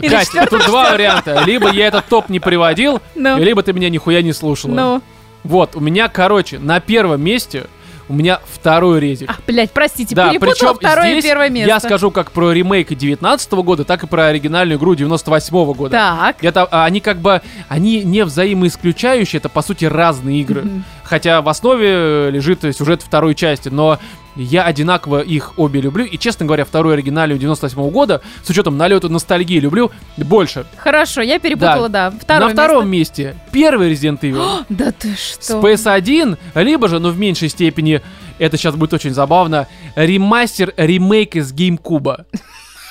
[0.00, 1.42] И Кать, тут два варианта.
[1.44, 4.72] Либо я этот топ не приводил, Ну, либо ты меня нихуя не слушала.
[4.72, 5.02] ну.
[5.44, 7.66] Вот, у меня, короче, на первом месте
[8.08, 9.28] у меня второй резик.
[9.30, 11.68] А, блядь, простите, Да, перепутала второе и здесь первое место.
[11.68, 15.90] я скажу как про ремейк 19 года, так и про оригинальную игру 98 года.
[15.90, 16.44] Так.
[16.44, 20.62] Это, а, они как бы, они не взаимоисключающие, это по сути разные игры.
[20.62, 20.84] Мгм.
[21.04, 23.98] Хотя в основе лежит сюжет второй части, но
[24.36, 26.04] Я одинаково их обе люблю.
[26.04, 30.64] И, честно говоря, вторую оригинальную 98 года, с учетом налета ностальгии, люблю больше.
[30.76, 32.10] Хорошо, я перепутала, да.
[32.10, 33.22] Второе На втором место.
[33.22, 34.64] месте первый Resident Evil.
[34.68, 35.42] Да ты что?
[35.42, 38.00] с PS1, либо же, но в меньшей степени,
[38.38, 42.24] это сейчас будет очень забавно, ремастер, ремейк из GameCube.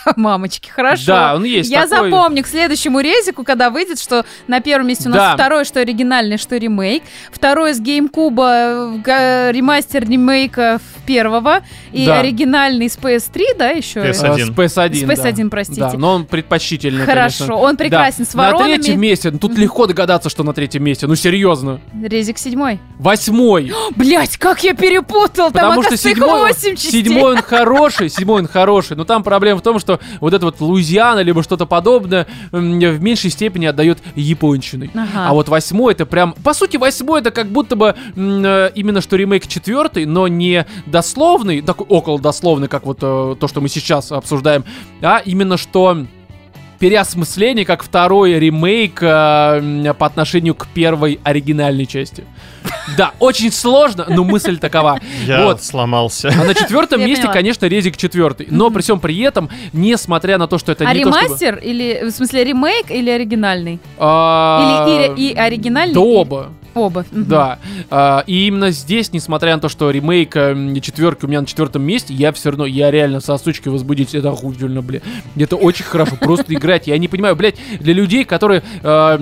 [0.16, 1.04] Мамочки, хорошо.
[1.08, 2.10] Да, он есть Я такой.
[2.12, 5.34] запомню к следующему резику, когда выйдет, что на первом месте у нас Да.
[5.36, 7.04] второе, что оригинальный, что ремейк.
[7.32, 11.62] Второе с GameCube, э, ремастер ремейка в первого.
[11.91, 12.20] И Да.
[12.20, 13.99] оригинальный с PS3, да, еще?
[13.99, 14.43] PS1.
[14.43, 15.14] А, С PS1, С да.
[15.30, 15.82] PS1, простите.
[15.82, 17.56] Да, но он предпочтительный, Хорошо, конечно.
[17.56, 18.32] он прекрасен Да.
[18.32, 18.70] с воронами.
[18.72, 21.08] На третьем месте, ну, тут легко догадаться, что на третьем месте.
[21.08, 21.80] Ну, серьезно.
[22.02, 22.80] Резик седьмой.
[22.99, 23.72] Восьмой.
[23.95, 25.52] Блять, как я перепутал!
[25.52, 27.04] Там, Потому что седьмой, 8 частей.
[27.04, 30.61] седьмой он хороший, седьмой он хороший, но там проблема в том, что вот это вот
[30.61, 34.91] Луизиана, либо что-то подобное, в меньшей степени отдает японщиной.
[34.93, 35.27] Ага.
[35.29, 36.33] А вот восьмой это прям...
[36.43, 41.61] По сути, восьмой это как будто бы э, именно что ремейк четвертый, но не дословный,
[41.61, 44.63] такой около дословный, как вот э, то, что мы сейчас обсуждаем,
[45.01, 46.05] а именно что
[46.82, 52.23] переосмысление, как второй ремейк э, по отношению к первой оригинальной части.
[52.97, 54.99] Да, очень сложно, но мысль такова.
[55.27, 55.63] Я Вот.
[55.63, 56.29] сломался.
[56.36, 57.34] А на четвертом месте, поняла.
[57.34, 58.47] конечно, резик четвертый.
[58.49, 61.25] Но при всем при этом, несмотря на то, что это А не то, чтобы...
[61.25, 63.79] ремастер или, в смысле, ремейк или оригинальный?
[63.99, 65.93] а, Или и, и оригинальный?
[65.93, 66.49] Да и- оба.
[66.74, 67.05] Оба.
[67.11, 67.59] Да.
[67.89, 71.84] А, и именно здесь, несмотря на то, что ремейк м, четверки у меня на четвертом
[71.84, 75.01] месте, я все равно, я реально со сучки возбудить, это охуительно, бля.
[75.36, 76.88] Это очень хорошо, просто играть.
[76.88, 78.63] Я не понимаю, блядь, для людей, которые...
[78.84, 79.22] а,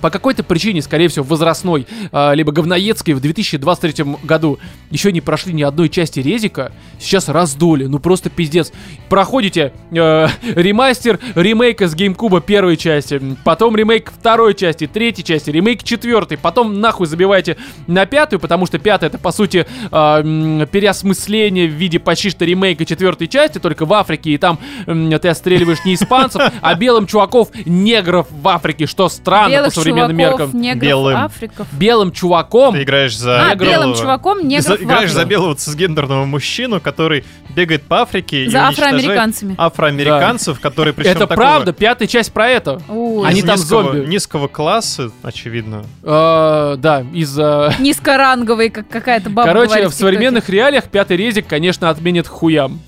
[0.00, 4.58] по какой-то причине, скорее всего, возрастной, а, либо говноедской, в 2023 году
[4.90, 8.72] еще не прошли ни одной части резика, сейчас раздули, ну просто пиздец.
[9.08, 15.82] Проходите э, ремастер, ремейк из GameCube первой части, потом ремейк второй части, третьей части, ремейк
[15.82, 21.72] четвертой, потом нахуй забивайте на пятую, потому что пятая это по сути э, переосмысление в
[21.72, 25.94] виде почти что ремейка четвертой части, только в Африке, и там м, ты отстреливаешь не
[25.94, 30.60] испанцев, а белым чуваков негров в Африке, что странно Белых по современным чуваков, меркам.
[30.60, 31.16] негров, Белым.
[31.16, 31.66] африков.
[31.72, 36.24] Белым чуваком Ты играешь за А, белого- белым чуваком, негров за- играешь за белого цисгендерного
[36.24, 37.24] мужчину, который
[37.54, 39.54] бегает по Африке и За уничтожает афроамериканцами.
[39.58, 42.80] афроамериканцев, которые причем Это такого правда, пятая часть про это.
[42.88, 43.28] Ой.
[43.28, 44.06] Они из там низкого, зомби.
[44.06, 45.84] низкого класса, очевидно.
[46.02, 47.74] Э, да, из-за...
[47.80, 52.80] Низкоранговый, как какая-то баба Короче, в современных реалиях пятый резик, конечно, отменит хуям.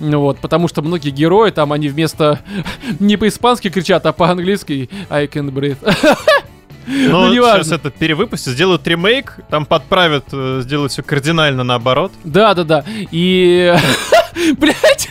[0.00, 2.40] Ну вот, потому что многие герои там, они вместо...
[2.98, 5.76] не по-испански кричат, а по-английски I can breathe.
[6.86, 7.64] Но Ну, неважно.
[7.64, 12.12] сейчас это перевыпустят, сделают ремейк, там подправят, э, сделают все кардинально наоборот.
[12.24, 12.84] Да-да-да.
[13.10, 13.74] И...
[14.56, 15.10] Блять,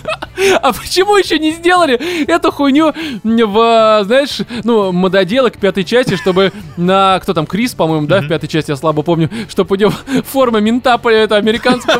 [0.61, 1.93] а почему еще не сделали
[2.25, 2.93] эту хуйню
[3.23, 8.47] в, знаешь, ну, мододелок пятой части, чтобы на, кто там, Крис, по-моему, да, в пятой
[8.47, 9.93] части, я слабо помню, чтобы у него
[10.25, 11.99] форма мента, это американская.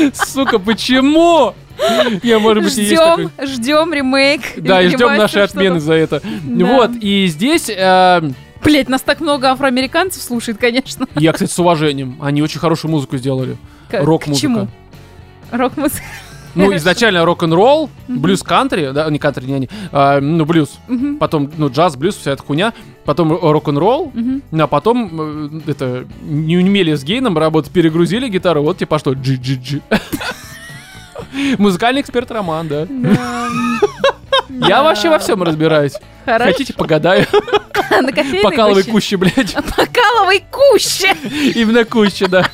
[0.14, 1.54] Сука, почему?
[2.22, 2.72] Я, может быть.
[2.72, 4.40] Ждем, ждем ремейк.
[4.56, 6.22] Да, и ждем наши отмены за это.
[6.44, 7.68] Вот, и здесь...
[7.68, 8.30] э,
[8.62, 11.06] Блять, нас так много афроамериканцев слушает, конечно.
[11.16, 12.18] я, кстати, с уважением.
[12.20, 13.56] Они очень хорошую музыку сделали.
[13.90, 14.38] Рок-музыка.
[14.38, 14.68] К чему?
[15.50, 16.04] Рок-музыка.
[16.54, 20.78] Ну, изначально рок-н-ролл, блюз-кантри, да, не кантри, не они, а, ну, блюз.
[20.88, 22.72] Мгм, Потом, ну, джаз, блюз, вся эта хуйня.
[23.04, 24.12] Потом рок-н-ролл.
[24.12, 24.42] мгм.
[24.60, 29.80] А потом, э, это, не умели с гейном работать, перегрузили гитару, вот типа что, джи-джи-джи.
[31.58, 32.86] Музыкальный эксперт Роман, да.
[34.48, 35.94] Я вообще во всем разбираюсь.
[36.24, 36.52] Хорошо.
[36.52, 37.26] Хотите, погадаю.
[37.90, 38.90] На кофейной Покалывай гуще?
[38.92, 39.54] кущи, блядь.
[39.76, 41.14] Покалывай куще!
[41.54, 42.46] Именно кущи, да.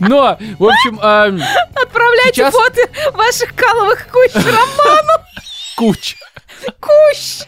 [0.00, 1.26] Но, в общем, а,
[1.74, 2.80] Отправляйте фото
[3.14, 5.24] ваших каловых кущ Роману.
[5.76, 6.16] куч.
[6.80, 7.40] Кущ!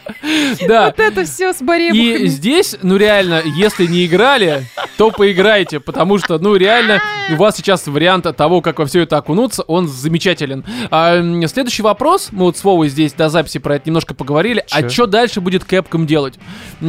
[0.67, 0.87] Да.
[0.87, 2.27] Вот это все с И баребухами.
[2.27, 4.65] здесь, ну реально, если не играли,
[4.97, 7.01] то поиграйте, потому что, ну реально,
[7.31, 10.65] у вас сейчас вариант того, как во все это окунуться, он замечателен.
[10.91, 14.83] А, следующий вопрос, мы вот с Вовой здесь до записи про это немножко поговорили, а
[14.83, 14.89] Чё?
[14.89, 16.35] что дальше будет Capcom делать?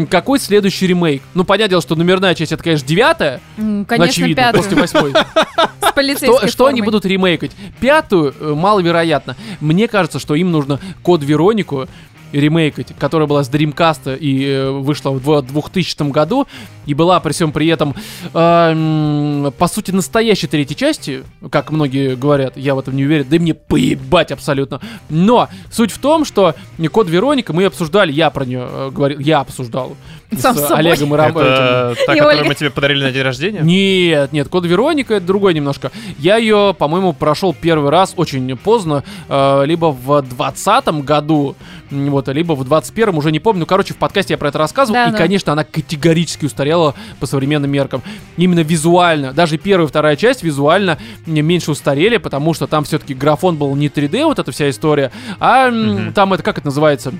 [0.10, 1.22] Какой следующий ремейк?
[1.34, 4.64] Ну, понятное дело, что номерная часть, это, конечно, девятая, ну, Конечно, очевидно, пятую.
[4.64, 5.14] после восьмой.
[5.82, 7.52] С полицейской Что, что они будут ремейкать?
[7.80, 9.36] Пятую э, маловероятно.
[9.62, 11.88] Мне кажется, что им нужно код Веронику
[12.32, 16.48] ремейкать, которая была с Dreamcast и э, вышла в дво- 2000 году,
[16.86, 17.96] и была при всем при этом,
[18.34, 23.36] э, по сути, настоящей третьей части, как многие говорят, я в этом не уверен, да
[23.36, 24.82] и мне поебать абсолютно.
[25.10, 26.56] Но суть в том, что
[26.92, 29.96] код Вероника мы обсуждали, я про нее э, говорил, я обсуждал
[30.38, 30.78] Сам с собой.
[30.80, 31.40] Олегом и Рам- этим.
[31.42, 33.62] Это та, которую мы тебе подарили на день рождения?
[33.62, 35.92] Нет, нет, Код Вероника это другой немножко.
[36.20, 41.58] Я ее, по-моему, прошел первый раз очень поздно, э, либо в двадцатом году, м,
[41.90, 43.62] вот, либо в 21-м, уже не помню.
[43.62, 45.18] Ну, короче, в подкасте я про это рассказывал, Да, и, да.
[45.18, 48.02] конечно, она категорически устарела по современным меркам.
[48.38, 49.34] Именно визуально.
[49.34, 53.88] Даже первая и вторая часть визуально меньше устарели, потому что там все-таки графон был не
[53.88, 56.14] 3D, вот эта вся история, а Мгм.
[56.14, 57.14] там это, как это называется?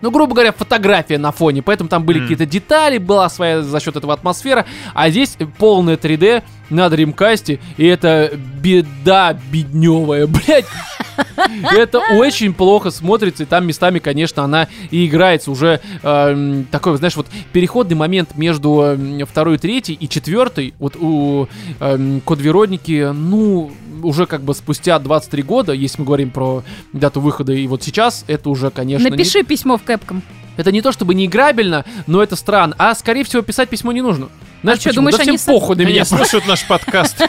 [0.00, 2.24] Ну, грубо говоря, фотография на фоне, поэтому там были Мгм.
[2.28, 6.42] какие-то детали, была своя за счет этого атмосфера, а здесь полное 3D
[6.74, 8.32] на Dreamcast, и это
[8.62, 10.66] беда бедневая, блядь.
[11.72, 17.16] Это очень плохо смотрится, и там местами, конечно, она и играется уже эм, такой, знаешь,
[17.16, 20.74] вот переходный момент между эм, второй, третьей и четвертой.
[20.78, 21.48] Вот у
[21.80, 23.70] эм, Код Вероники, ну,
[24.02, 28.24] уже как бы спустя 23 года, если мы говорим про дату выхода, и вот сейчас,
[28.26, 30.20] это уже, конечно, не- Напиши письмо в Capcom.
[30.56, 32.74] Это не то чтобы не играбельно, но это странно.
[32.78, 34.28] А скорее всего писать письмо не нужно.
[34.62, 34.94] Знаешь, А почему?
[35.02, 36.04] думаешь, да они всем похуй на Они меня.
[36.06, 37.22] слушают наш подкаст.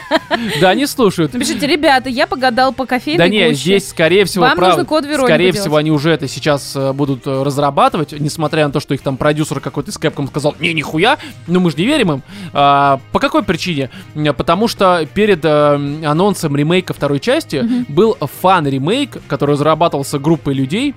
[0.60, 1.32] Да, они слушают.
[1.32, 3.54] Напишите, ребята, я погадал по кофейной Да не, гуще.
[3.54, 5.60] здесь, скорее всего, Вам прав- нужно код Вероника скорее делать.
[5.60, 9.16] всего, они уже это сейчас э, будут э, разрабатывать, несмотря на то, что их там
[9.16, 11.16] продюсер какой-то из Capcom сказал, не, нихуя,
[11.46, 12.22] ну мы же не верим им.
[12.52, 13.90] А, по какой причине?
[14.14, 15.74] М, Потому что перед э,
[16.04, 20.94] анонсом ремейка второй части был фан-ремейк, который разрабатывался группой людей,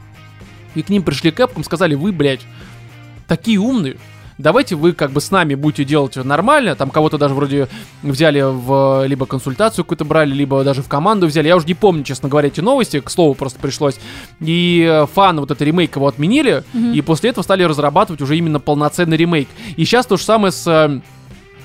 [0.76, 2.42] и к ним пришли Capcom, сказали, вы, блядь,
[3.28, 3.98] такие умные,
[4.40, 7.68] давайте вы как бы с нами будете делать нормально, там кого-то даже вроде
[8.02, 12.04] взяли в либо консультацию какую-то брали, либо даже в команду взяли, я уже не помню,
[12.04, 14.00] честно говоря, эти новости, к слову просто пришлось,
[14.40, 16.64] и э, фан вот этот ремейк его отменили,
[16.94, 21.02] и после этого стали разрабатывать уже именно полноценный ремейк, и сейчас то же самое с...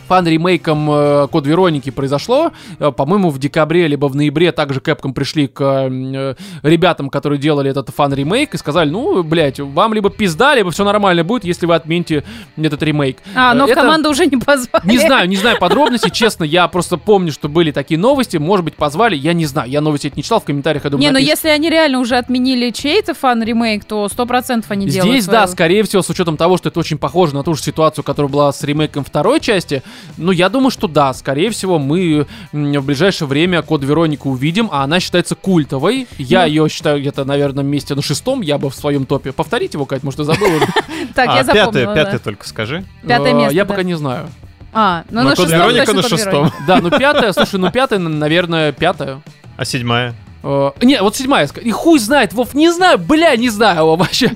[0.09, 2.52] фан-ремейком э, Код Вероники произошло.
[2.78, 7.70] Э, по-моему, в декабре либо в ноябре также Capcom пришли к э, ребятам, которые делали
[7.70, 11.74] этот фан-ремейк, и сказали, ну, блядь, вам либо пизда, либо все нормально будет, если вы
[11.74, 12.24] отмените
[12.56, 13.18] этот ремейк.
[13.35, 14.86] А, но Э, в это- команду уже не позвали.
[14.86, 18.74] Не знаю, не знаю подробностей, честно, я просто помню, что были такие новости, может быть,
[18.74, 21.31] позвали, я не знаю, я новости эти не читал, в комментариях, я думаю, Не, напишут.
[21.31, 25.52] если они реально уже отменили чей-то фан-ремейк, то сто процентов они делают Здесь, да, свою.
[25.52, 28.52] скорее всего, с учетом того, что это очень похоже на ту же ситуацию, которая была
[28.52, 29.82] с ремейком второй части,
[30.16, 34.85] ну, я думаю, что да, скорее всего, мы в ближайшее время Код Веронику увидим, а
[34.85, 36.07] она считается культовой.
[36.19, 36.47] Я Ну.
[36.47, 39.33] ее считаю где-то, наверное, месте на шестом, я бы в своем топе.
[39.33, 40.66] Повторите его, Кать, может, ты забыл уже.
[41.15, 41.95] Так, А, я пятое, запомнила.
[41.95, 42.85] пятое только скажи.
[43.07, 44.29] Пятое Э, место, Я пока не знаю.
[44.73, 46.51] А, ну на Код шестом Вероника на шестом.
[46.66, 49.21] Да, ну пятая, слушай, ну пятая, н- наверное, пятая.
[49.57, 50.15] А седьмая?
[50.47, 51.49] Э, Не, вот седьмая.
[51.62, 54.33] И хуй знает, Вов, не знаю, бля, не знаю его вообще.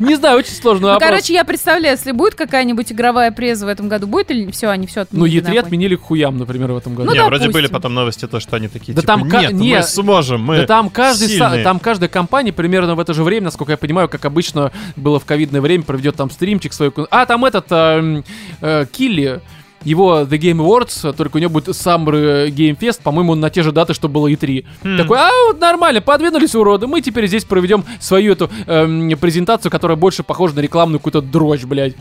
[0.00, 1.08] Не знаю, очень сложный Ну, вопрос.
[1.08, 4.86] короче, я представляю, если будет какая-нибудь игровая преза в этом году, будет или все, они
[4.86, 5.40] все Ну, отменили.
[5.40, 5.58] Е3 нахуй?
[5.60, 7.10] отменили к хуям, например, в этом году.
[7.10, 9.76] Ну, не, вроде были потом новости, то, что они такие, Да типа, там нет, не-
[9.76, 11.62] мы сможем, мы Да там каждый, са- сильные».
[11.62, 15.24] там каждая компания примерно в это же время, насколько я понимаю, как обычно было в
[15.24, 16.90] ковидное время, проведет там стримчик свой.
[17.10, 18.24] А, там этот эм,
[18.62, 19.40] э, Килли,
[19.84, 23.72] его The Game Awards, только у него будет Summer Game Fest, по-моему, на те же
[23.72, 24.64] даты, что было E3.
[24.82, 24.96] Хм.
[24.98, 29.96] Такой, а, вот нормально, подвинулись уроды, мы теперь здесь проведем свою эту эм, презентацию, которая
[29.96, 31.94] больше похожа на рекламную какую-то дрочь, блядь.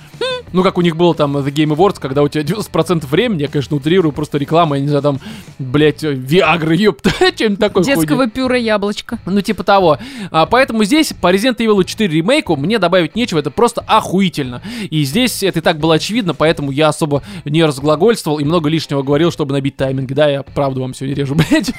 [0.52, 3.48] Ну, как у них было там The Game Awards, когда у тебя 90% времени, я,
[3.48, 5.20] конечно, утрирую, просто реклама, я не знаю, там,
[5.60, 9.20] блядь, Виагры, ёпта, чем-то такое Детского пюре яблочко.
[9.26, 9.98] ну, типа того.
[10.32, 14.62] А, поэтому здесь по Resident Evil 4 ремейку мне добавить нечего, это просто охуительно.
[14.90, 19.04] И здесь это и так было очевидно, поэтому я особо не разглагольствовал и много лишнего
[19.04, 20.12] говорил, чтобы набить тайминг.
[20.12, 21.72] Да, я правду вам сегодня режу, блядь.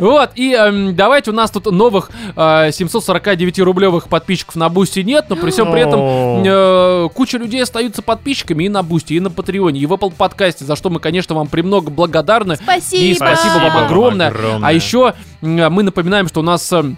[0.00, 5.36] Вот, и эм, давайте у нас тут новых э, 749-рублевых подписчиков на Бусти нет, но
[5.36, 6.00] при всем при этом
[6.46, 10.64] э, куча людей остаются подписчиками и на Бусти, и на Патреоне, и в Apple подкасте,
[10.64, 12.56] за что мы, конечно, вам премного благодарны.
[12.56, 13.04] Спасибо!
[13.04, 14.28] И спасибо вам огромное.
[14.28, 14.68] огромное.
[14.68, 16.96] А еще мы напоминаем, что у нас эм,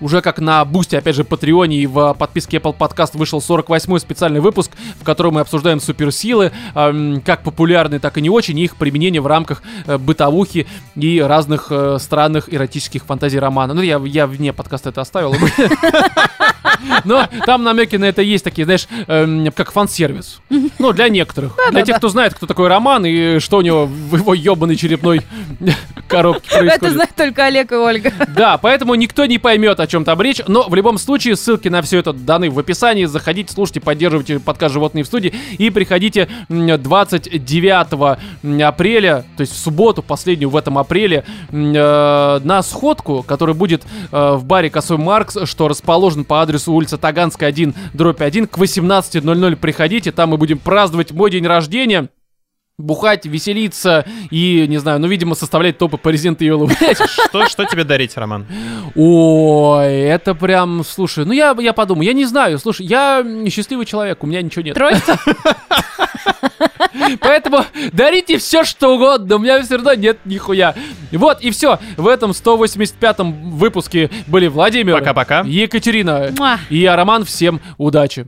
[0.00, 4.40] уже как на Бусте, опять же, Патреоне и в подписке Apple Podcast вышел 48-й специальный
[4.40, 8.76] выпуск, в котором мы обсуждаем суперсилы, эм, как популярные, так и не очень, и их
[8.76, 13.74] применение в рамках э, бытовухи и разных э, странных эротических фантазий Романа.
[13.74, 15.34] Ну, я, я вне подкаста это оставил.
[17.04, 20.40] Но там намеки на это есть такие, знаешь, эм, как фан-сервис.
[20.78, 21.56] Ну, для некоторых.
[21.70, 25.22] Для тех, кто знает, кто такой Роман и что у него в его ебаной черепной
[26.08, 26.94] коробке Это происходит.
[26.94, 28.12] знают только Олег и Ольга.
[28.28, 30.40] Да, поэтому никто не поймет, о чем там речь.
[30.46, 33.04] Но в любом случае, ссылки на все это даны в описании.
[33.04, 35.34] Заходите, слушайте, поддерживайте подкаст «Животные в студии».
[35.58, 42.62] И приходите м, 29 апреля, то есть в субботу, последнюю в этом апреле, э, на
[42.62, 47.74] сходку, которая будет э, в баре «Косой Маркс», что расположен по адресу улица Таганская, 1,
[47.94, 48.46] дробь 1.
[48.46, 52.08] К 18.00 приходите, там мы будем праздновать мой день рождения.
[52.78, 56.66] Бухать, веселиться и, не знаю, ну, видимо, составлять топы по Resident Evil.
[56.66, 56.98] блядь.
[57.08, 58.46] Что, что тебе дарить, Роман?
[58.94, 64.22] Ой, это прям, слушай, ну я, я подумаю, я не знаю, слушай, я счастливый человек,
[64.22, 64.74] у меня ничего нет.
[64.74, 65.04] Трость?
[67.20, 70.74] Поэтому дарите все, что угодно, у меня все равно нет нихуя.
[71.12, 71.78] Вот, и все.
[71.96, 75.44] В этом 185-м выпуске были Владимир, Пока-пока.
[75.46, 76.58] Екатерина Муа.
[76.68, 77.24] и я, Роман.
[77.24, 78.26] Всем удачи.